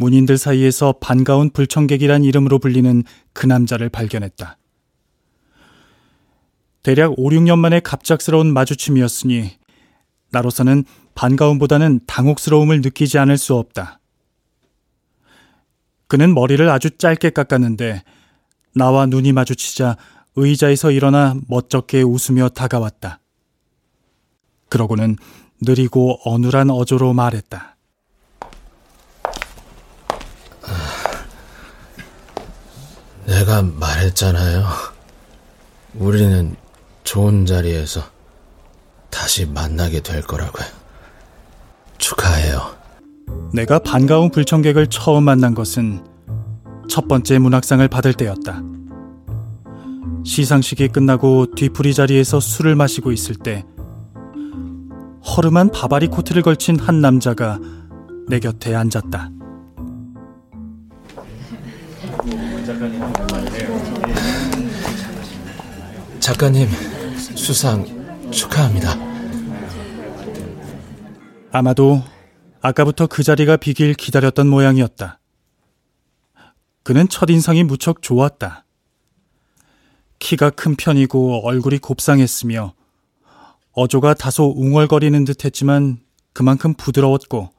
[0.00, 4.56] 문인들 사이에서 반가운 불청객이란 이름으로 불리는 그 남자를 발견했다.
[6.82, 9.50] 대략 5, 6년 만에 갑작스러운 마주침이었으니
[10.30, 10.84] 나로서는
[11.14, 14.00] 반가움보다는 당혹스러움을 느끼지 않을 수 없다.
[16.06, 18.02] 그는 머리를 아주 짧게 깎았는데
[18.74, 19.98] 나와 눈이 마주치자
[20.34, 23.20] 의자에서 일어나 멋쩍게 웃으며 다가왔다.
[24.70, 25.16] 그러고는
[25.60, 27.76] 느리고 어눌한 어조로 말했다.
[33.30, 34.64] 내가 말했잖아요.
[35.94, 36.56] 우리는
[37.04, 38.02] 좋은 자리에서
[39.08, 40.66] 다시 만나게 될 거라고요.
[41.98, 42.74] 축하해요.
[43.54, 46.04] 내가 반가운 불청객을 처음 만난 것은
[46.88, 48.62] 첫 번째 문학상을 받을 때였다.
[50.24, 53.64] 시상식이 끝나고 뒤풀이 자리에서 술을 마시고 있을 때
[55.24, 57.60] 허름한 바바리 코트를 걸친 한 남자가
[58.28, 59.30] 내 곁에 앉았다.
[66.30, 66.68] 작가님,
[67.34, 67.84] 수상
[68.30, 68.94] 축하합니다.
[71.50, 72.04] 아마도
[72.60, 75.18] 아까부터 그 자리가 비길 기다렸던 모양이었다.
[76.84, 78.64] 그는 첫인상이 무척 좋았다.
[80.20, 82.74] 키가 큰 편이고 얼굴이 곱상했으며
[83.72, 85.98] 어조가 다소 웅얼거리는 듯 했지만
[86.32, 87.50] 그만큼 부드러웠고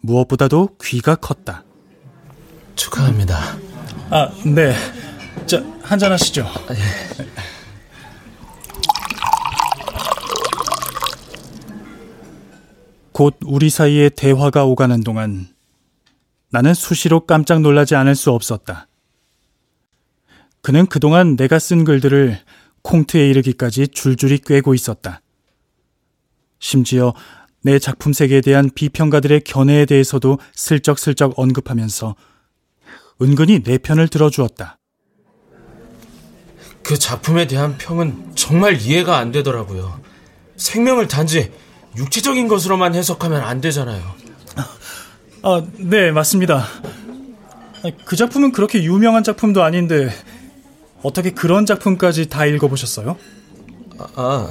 [0.00, 1.64] 무엇보다도 귀가 컸다.
[2.76, 3.36] 축하합니다.
[4.10, 4.76] 아, 네.
[5.52, 6.46] 자, 한잔 하시죠.
[13.12, 15.48] 곧 우리 사이에 대화가 오가는 동안
[16.48, 18.88] 나는 수시로 깜짝 놀라지 않을 수 없었다.
[20.62, 22.38] 그는 그동안 내가 쓴 글들을
[22.80, 25.20] 콩트에 이르기까지 줄줄이 꿰고 있었다.
[26.60, 27.12] 심지어
[27.60, 32.16] 내 작품 세계에 대한 비평가들의 견해에 대해서도 슬쩍슬쩍 언급하면서
[33.20, 34.78] 은근히 내 편을 들어주었다.
[36.82, 40.00] 그 작품에 대한 평은 정말 이해가 안 되더라고요.
[40.56, 41.52] 생명을 단지
[41.96, 44.02] 육체적인 것으로만 해석하면 안 되잖아요.
[45.42, 46.66] 아, 네, 맞습니다.
[48.04, 50.10] 그 작품은 그렇게 유명한 작품도 아닌데
[51.02, 53.16] 어떻게 그런 작품까지 다 읽어보셨어요?
[54.14, 54.48] 아,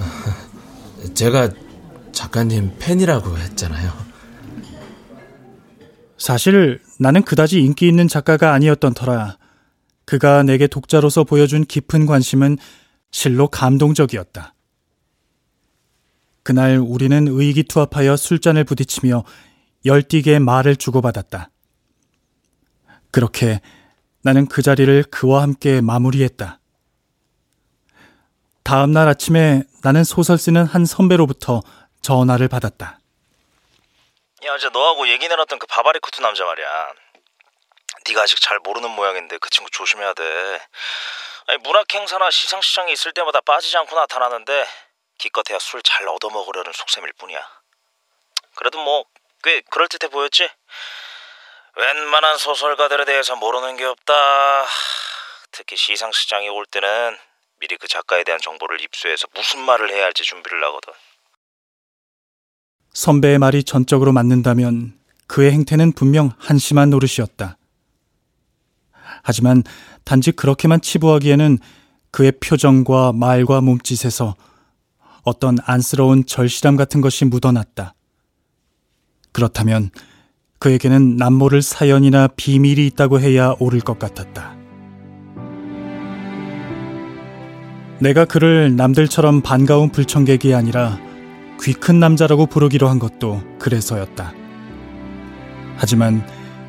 [1.14, 1.50] 제가
[2.12, 3.92] 작가님 팬이라고 했잖아요.
[6.18, 9.38] 사실 나는 그다지 인기 있는 작가가 아니었던 터라
[10.06, 12.58] 그가 내게 독자로서 보여준 깊은 관심은
[13.12, 14.54] 실로 감동적이었다.
[16.44, 19.24] 그날 우리는 의기투합하여 술잔을 부딪히며
[19.86, 21.50] 열띠게 말을 주고받았다.
[23.12, 23.62] 그렇게
[24.24, 26.60] 나는 그 자리를 그와 함께 마무리했다.
[28.64, 31.62] 다음 날 아침에 나는 소설 쓰는 한 선배로부터
[32.02, 33.00] 전화를 받았다.
[34.46, 36.66] 야, 어제 너하고 얘기 나눴던 그 바바리 코트 남자 말이야.
[38.08, 40.62] 네가 아직 잘 모르는 모양인데 그 친구 조심해야 돼.
[41.48, 44.68] 아니, 문학 행사나 시상식장에 있을 때마다 빠지지 않고 나타나는데
[45.18, 47.40] 기껏해야 술 잘 얻어먹으려는 속셈일 뿐이야.
[48.56, 49.06] 그래도 뭐
[49.44, 50.48] 꽤 그럴듯해 보였지?
[51.76, 54.14] 웬만한 소설가들에 대해서 모르는 게 없다.
[55.52, 57.18] 특히 시상식장에 올 때는
[57.60, 60.94] 미리 그 작가에 대한 정보를 입수해서 무슨 말을 해야 할지 준비를 하거든.
[62.94, 67.58] 선배의 말이 전적으로 맞는다면 그의 행태는 분명 한심한 노릇이었다.
[69.24, 69.64] 하지만
[70.04, 71.60] 단지 그렇게만 치부하기에는
[72.12, 74.36] 그의 표정과 말과 몸짓에서
[75.24, 77.94] 어떤 안쓰러운 절실함 같은 것이 묻어났다.
[79.32, 79.92] 그렇다면
[80.60, 84.56] 그에게는 남모를 사연이나 비밀이 있다고 해야 옳을 것 같았다.
[88.00, 91.00] 내가 그를 남들처럼 반가운 불청객이 아니라
[91.62, 94.34] 귀 큰 남자라고 부르기로 한 것도 그래서였다.
[95.78, 96.26] 하지만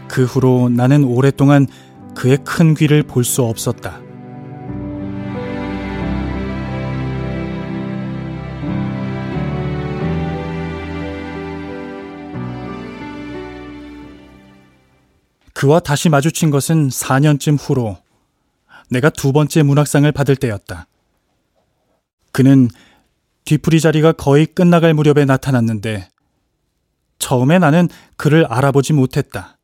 [0.08, 1.66] 그 후로 나는 오랫동안
[2.14, 4.00] 그의 큰 귀를 볼 수 없었다.
[15.54, 17.96] 그와 다시 마주친 것은 4년쯤 후로
[18.90, 20.86] 내가 두 번째 문학상을 받을 때였다.
[22.32, 22.68] 그는
[23.44, 26.08] 뒤풀이 자리가 거의 끝나갈 무렵에 나타났는데
[27.18, 29.58] 처음에 나는 그를 알아보지 못했다.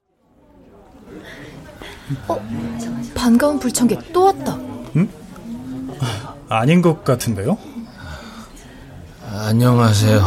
[2.29, 2.37] 어?
[3.15, 4.57] 반가운 불청객 또 왔다.
[4.97, 5.09] 응?
[6.49, 7.59] 아닌 것 같은데요?
[9.23, 10.23] 안녕하세요.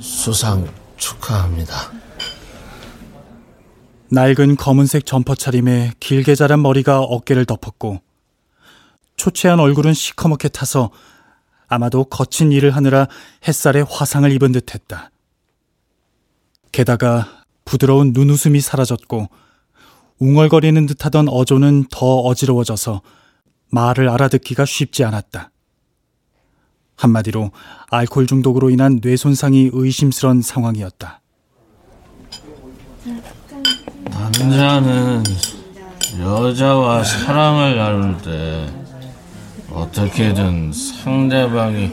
[0.00, 1.92] 수상 축하합니다.
[4.10, 8.00] 낡은 검은색 점퍼 차림에 길게 자란 머리가 어깨를 덮었고
[9.16, 10.90] 초췌한 얼굴은 시커멓게 타서
[11.66, 13.08] 아마도 거친 일을 하느라
[13.46, 15.10] 햇살에 화상을 입은 듯했다.
[16.72, 19.28] 게다가 부드러운 눈웃음이 사라졌고
[20.24, 23.02] 웅얼거리는 듯하던 어조는 더 어지러워져서
[23.70, 25.50] 말을 알아듣기가 쉽지 않았다.
[26.96, 27.50] 한마디로
[27.90, 31.20] 알코올 중독으로 인한 뇌 손상이 의심스런 상황이었다.
[34.08, 35.24] 남자는
[36.20, 38.72] 여자와 사랑을 나눌 때
[39.70, 41.90] 어떻게든 상대방이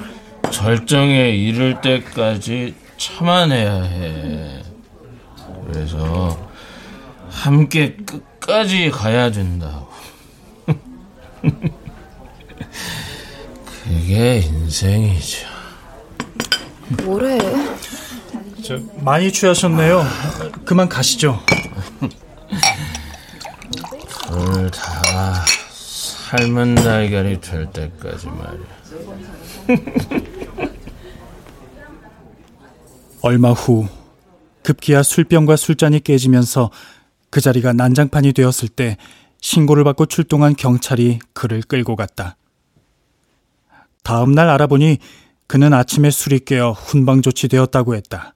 [0.52, 4.64] 절정에 이를 때까지 참아내야 해.
[5.66, 6.51] 그래서
[7.32, 9.88] 함께 끝까지 가야 된다고.
[13.84, 15.48] 그게 인생이죠.
[17.04, 17.40] 뭐래?
[18.64, 20.06] 저, 많이 취하셨네요.
[20.66, 21.40] 그만 가시죠.
[24.30, 28.82] 오늘 다 삶은 달걀이 될 때까지 말이야.
[33.22, 33.88] 얼마 후
[34.64, 36.72] 급기야 술병과 술잔이 깨지면서
[37.32, 38.98] 그 자리가 난장판이 되었을 때
[39.40, 42.38] 신고를 받고 출동한 경찰이 그를 끌고 갔다.
[44.04, 45.00] 다음 날 알아보니
[45.48, 48.36] 그는 아침에 술이 깨어 훈방 조치되었다고 했다.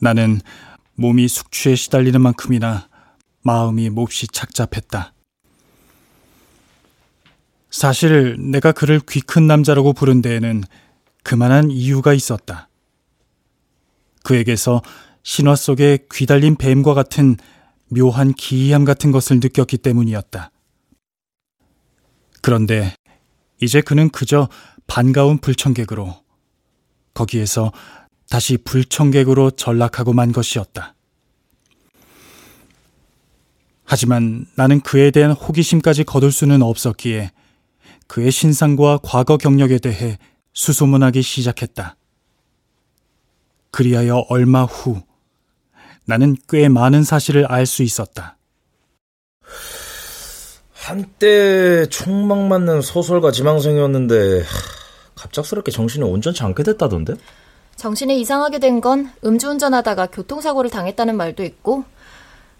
[0.00, 0.40] 나는
[0.96, 2.88] 몸이 숙취에 시달리는 만큼이나
[3.42, 5.14] 마음이 몹시 착잡했다.
[7.70, 10.64] 사실 내가 그를 귀 큰 남자라고 부른 데에는
[11.22, 12.68] 그만한 이유가 있었다.
[14.24, 14.82] 그에게서
[15.22, 17.36] 신화 속에 귀달린 뱀과 같은
[17.88, 20.50] 묘한 기이함 같은 것을 느꼈기 때문이었다.
[22.40, 22.94] 그런데
[23.60, 24.48] 이제 그는 그저
[24.86, 26.22] 반가운 불청객으로
[27.14, 27.72] 거기에서
[28.28, 30.94] 다시 불청객으로 전락하고 만 것이었다.
[33.84, 37.32] 하지만 나는 그에 대한 호기심까지 거둘 수는 없었기에
[38.06, 40.16] 그의 신상과 과거 경력에 대해
[40.52, 41.96] 수소문하기 시작했다.
[43.72, 45.02] 그리하여 얼마 후
[46.06, 48.36] 나는 꽤 많은 사실을 알 수 있었다.
[50.74, 54.44] 한때 총망 맞는 소설가 지망생이었는데
[55.14, 57.14] 갑작스럽게 정신이 온전치 않게 됐다던데?
[57.76, 61.84] 정신이 이상하게 된 건 음주운전하다가 교통사고를 당했다는 말도 있고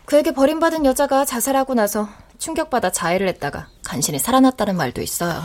[0.05, 5.43] 그에게 버림받은 여자가 자살하고 나서 충격받아 자해를 했다가 간신히 살아났다는 말도 있어요.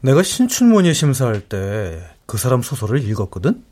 [0.00, 3.64] 내가 신춘문예 심사할 때 그 사람 소설을 읽었거든?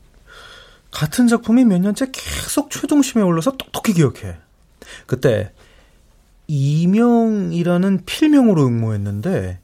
[0.91, 4.37] 같은 작품이 몇 년째 계속 최종심에 올라서 똑똑히 기억해.
[5.05, 5.51] 그때
[6.47, 9.59] 이명이라는 필명으로 응모했는데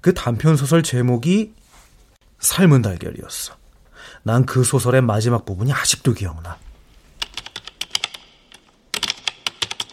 [0.00, 1.52] 그 단편 소설 제목이
[2.40, 3.54] 삶은 달걀이었어.
[4.24, 6.58] 난 그 소설의 마지막 부분이 아직도 기억나.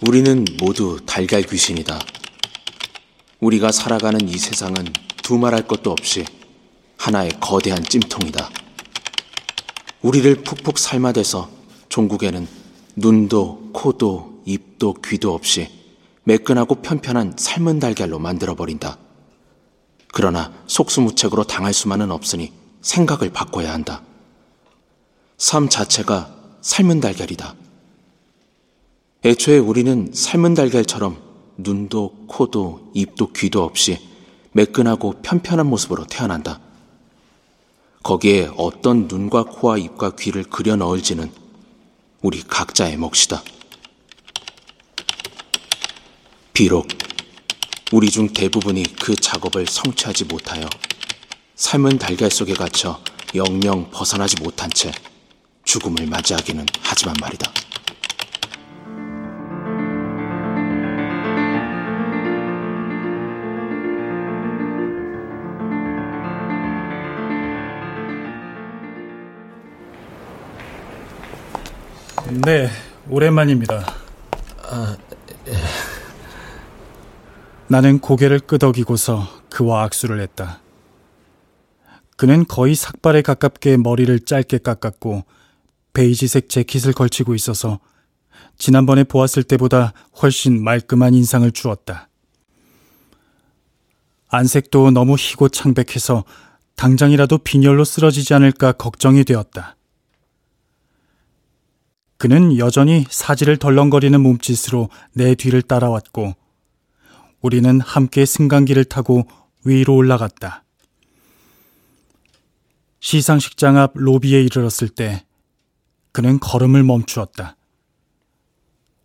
[0.08, 2.00] 우리는 모두 달걀 귀신이다.
[3.40, 4.86] 우리가 살아가는 이 세상은
[5.24, 6.26] 두말할 것도 없이
[6.98, 8.50] 하나의 거대한 찜통이다.
[10.02, 11.50] 우리를 푹푹 삶아대서
[11.90, 12.48] 종국에는
[12.96, 15.70] 눈도, 코도, 입도, 귀도 없이
[16.24, 18.98] 매끈하고 편편한 삶은 달걀로 만들어버린다.
[20.14, 24.02] 그러나 속수무책으로 당할 수만은 없으니 생각을 바꿔야 한다.
[25.38, 27.56] 삶 자체가 삶은 달걀이다.
[29.26, 31.18] 애초에 우리는 삶은 달걀처럼
[31.58, 34.00] 눈도, 코도, 입도, 귀도 없이
[34.54, 36.62] 매끈하고 편편한 모습으로 태어난다.
[38.04, 41.32] 거기에 어떤 눈과 코와 입과 귀를 그려 넣을지는
[42.22, 43.44] 우리 각자의 몫이다.
[46.54, 46.88] 비록
[47.92, 50.68] 우리 중 대부분이 그 작업을 성취하지 못하여
[51.56, 53.02] 삶은 달걀 속에 갇혀
[53.36, 54.92] 영영 벗어나지 못한 채
[55.66, 57.52] 죽음을 맞이하기는 하지만 말이다.
[72.32, 72.70] 네,
[73.10, 73.84] 오랜만입니다.
[74.70, 74.98] 아,
[75.48, 75.54] 예.
[77.68, 80.60] 나는 고개를 끄덕이고서 그와 악수를 했다.
[82.18, 85.24] 그는 거의 삭발에 가깝게 머리를 짧게 깎았고
[85.94, 87.80] 베이지색 재킷을 걸치고 있어서
[88.60, 92.10] 지난번에 보았을 때보다 훨씬 말끔한 인상을 주었다.
[94.28, 96.26] 안색도 너무 희고 창백해서
[96.76, 99.78] 당장이라도 빈혈로 쓰러지지 않을까 걱정이 되었다.
[102.20, 106.36] 그는 여전히 사지를 덜렁거리는 몸짓으로 내 뒤를 따라왔고
[107.40, 109.26] 우리는 함께 승강기를 타고
[109.64, 110.66] 위로 올라갔다.
[113.00, 115.24] 시상식장 앞 로비에 이르렀을 때
[116.12, 117.56] 그는 걸음을 멈추었다.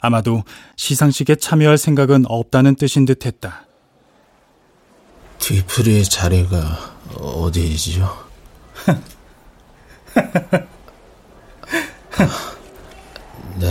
[0.00, 0.42] 아마도
[0.74, 3.64] 시상식에 참여할 생각은 없다는 뜻인 듯 했다.
[5.38, 8.24] 뒤풀이 자리가 어디이지요?
[13.60, 13.70] 네.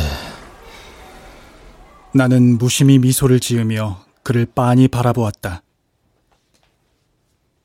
[2.13, 5.63] 나는 무심히 미소를 지으며 그를 빤히 바라보았다.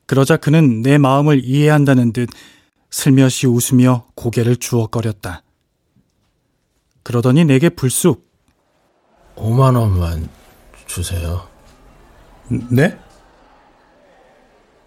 [0.07, 2.31] 그러자 그는 내 마음을 이해한다는 듯
[2.91, 5.43] 슬며시 웃으며 고개를 주워거렸다.
[7.03, 8.27] 그러더니 내게 불쑥
[9.37, 10.29] 5만 원만
[10.87, 11.47] 주세요.
[12.49, 12.99] 네?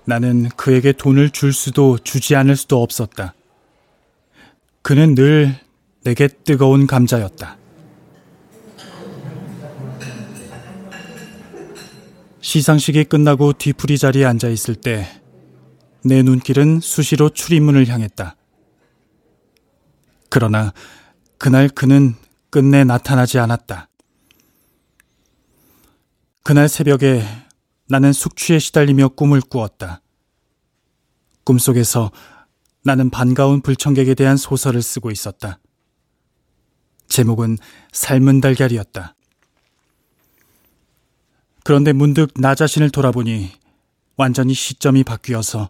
[0.05, 3.35] 나는 그에게 돈을 줄 수도 주지 않을 수도 없었다.
[4.81, 5.59] 그는 늘
[6.03, 7.57] 내게 뜨거운 감자였다.
[12.41, 15.21] 시상식이 끝나고 뒤풀이 자리에 앉아 있을 때
[16.03, 18.35] 내 눈길은 수시로 출입문을 향했다.
[20.29, 20.73] 그러나
[21.37, 22.15] 그날 그는
[22.49, 23.87] 끝내 나타나지 않았다.
[26.43, 27.23] 그날 새벽에
[27.87, 30.01] 나는 숙취에 시달리며 꿈을 꾸었다.
[31.43, 32.11] 꿈속에서
[32.83, 35.59] 나는 반가운 불청객에 대한 소설을 쓰고 있었다.
[37.11, 37.57] 제목은
[37.91, 39.15] 삶은 달걀이었다.
[41.63, 43.51] 그런데 문득 나 자신을 돌아보니
[44.17, 45.69] 완전히 시점이 바뀌어서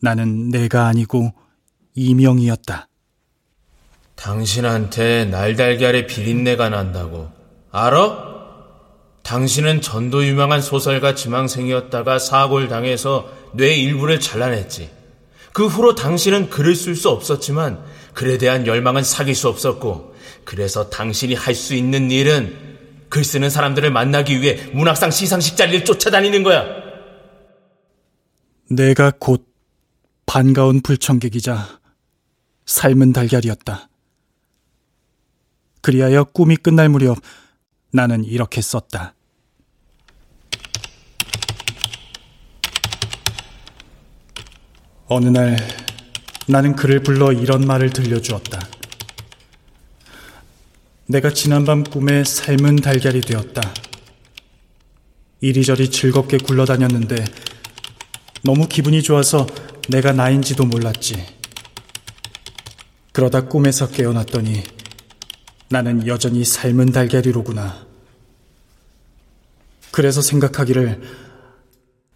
[0.00, 1.32] 나는 내가 아니고
[1.94, 2.88] 이명이었다.
[4.16, 7.30] 당신한테 날달걀의 비린내가 난다고.
[7.70, 8.26] 알아?
[9.22, 14.90] 당신은 전도 유명한 소설가 지망생이었다가 사고를 당해서 뇌 일부를 잘라냈지.
[15.52, 17.82] 그 후로 당신은 글을 쓸 수 없었지만
[18.14, 20.17] 글에 대한 열망은 사귈 수 없었고
[20.48, 22.56] 그래서 당신이 할 수 있는 일은
[23.10, 26.64] 글 쓰는 사람들을 만나기 위해 문학상 시상식 자리를 쫓아다니는 거야.
[28.70, 29.46] 내가 곧
[30.24, 31.80] 반가운 불청객이자
[32.64, 33.90] 삶은 달걀이었다.
[35.82, 37.18] 그리하여 꿈이 끝날 무렵
[37.92, 39.14] 나는 이렇게 썼다.
[45.08, 45.58] 어느 날
[46.46, 48.77] 나는 그를 불러 이런 말을 들려주었다.
[51.10, 53.62] 내가 지난밤 꿈에 삶은 달걀이 되었다.
[55.40, 57.24] 이리저리 즐겁게 굴러다녔는데
[58.42, 59.46] 너무 기분이 좋아서
[59.88, 61.24] 내가 나인지도 몰랐지.
[63.12, 64.62] 그러다 꿈에서 깨어났더니
[65.70, 67.86] 나는 여전히 삶은 달걀이로구나.
[69.90, 71.00] 그래서 생각하기를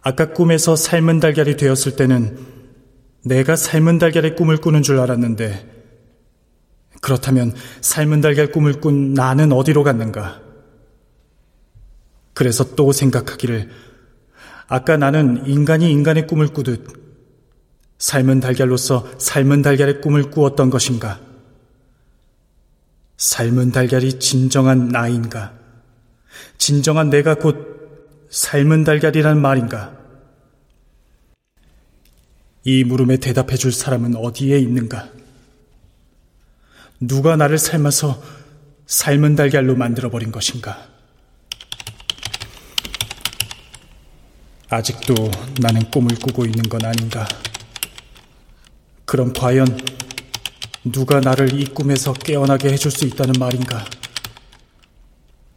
[0.03, 2.37] 아까 꿈에서 삶은 달걀이 되었을 때는
[3.25, 5.72] 내가 삶은 달걀의 꿈을 꾸는 줄 알았는데
[7.03, 10.41] 그렇다면 삶은 달걀 꿈을 꾼 나는 어디로 갔는가?
[12.33, 13.69] 그래서 또 생각하기를
[14.67, 16.87] 아까 나는 인간이 인간의 꿈을 꾸듯
[17.97, 21.19] 삶은 달걀로서 삶은 달걀의 꿈을 꾸었던 것인가?
[23.17, 25.53] 삶은 달걀이 진정한 나인가?
[26.57, 29.93] 진정한 내가 곧 삶은 달걀이란 말인가?
[32.63, 35.22] 이 물음에 대답해 줄 사람은 어디에 있는가?
[37.07, 38.21] 누가 나를 삶아서
[38.85, 40.87] 삶은 달걀로 만들어버린 것인가?
[44.69, 45.13] 아직도
[45.59, 47.27] 나는 꿈을 꾸고 있는 건 아닌가?
[49.05, 49.67] 그럼 과연
[50.85, 53.83] 누가 나를 이 꿈에서 깨어나게 해줄 수 있다는 말인가?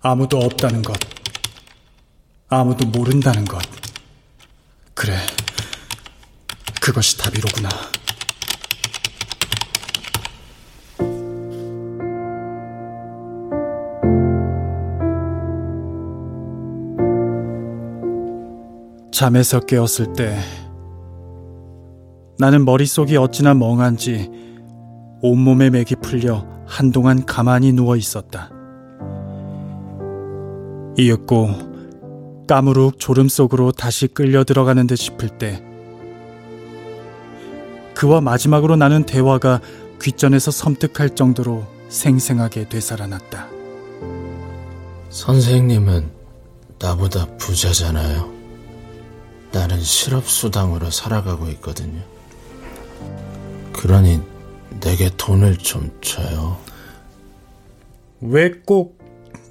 [0.01, 0.97] 아무도 없다는 것.
[2.49, 3.63] 아무도 모른다는 것.
[4.95, 5.17] 그래.
[6.81, 7.69] 그것이 답이로구나.
[19.17, 20.39] 잠에서 깨었을 때
[22.39, 24.31] 나는 머릿속이 어찌나 멍한지
[25.23, 28.51] 온몸에 맥이 풀려 한동안 가만히 누워 있었다.
[30.99, 35.65] 이윽고 까무룩 졸음 속으로 다시 끌려 들어가는 듯 싶을 때
[37.95, 39.63] 그와 마지막으로 나눈 대화가
[39.99, 43.49] 귓전에서 섬뜩할 정도로 생생하게 되살아났다.
[45.09, 46.11] 선생님은
[46.79, 48.36] 나보다 부자잖아요.
[49.53, 52.03] 나는 실업수당으로 살아가고 있거든요.
[53.73, 54.21] 그러니
[54.81, 56.59] 내게 돈을 좀 줘요.
[58.21, 58.99] 왜 꼭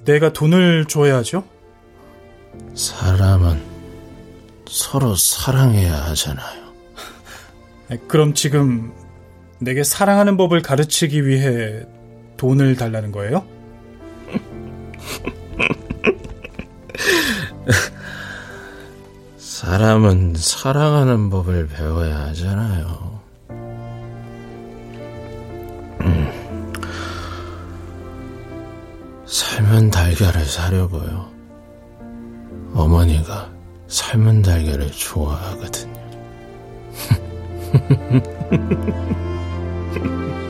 [0.04, 1.44] 내가 돈을 줘야 하죠?
[2.74, 3.60] 사람은
[4.68, 6.66] 서로 사랑해야 하잖아요.
[8.08, 8.92] 그럼 지금
[9.58, 11.84] 내게 사랑하는 법을 가르치기 위해
[12.36, 13.46] 돈을 달라는 거예요?
[19.66, 23.20] 사람은 사랑하는 법을 배워야 하잖아요.
[26.02, 26.72] 음.
[29.26, 31.28] 삶은 달걀을 사려고요.
[32.74, 33.50] 어머니가
[33.88, 35.96] 삶은 달걀을 좋아하거든요.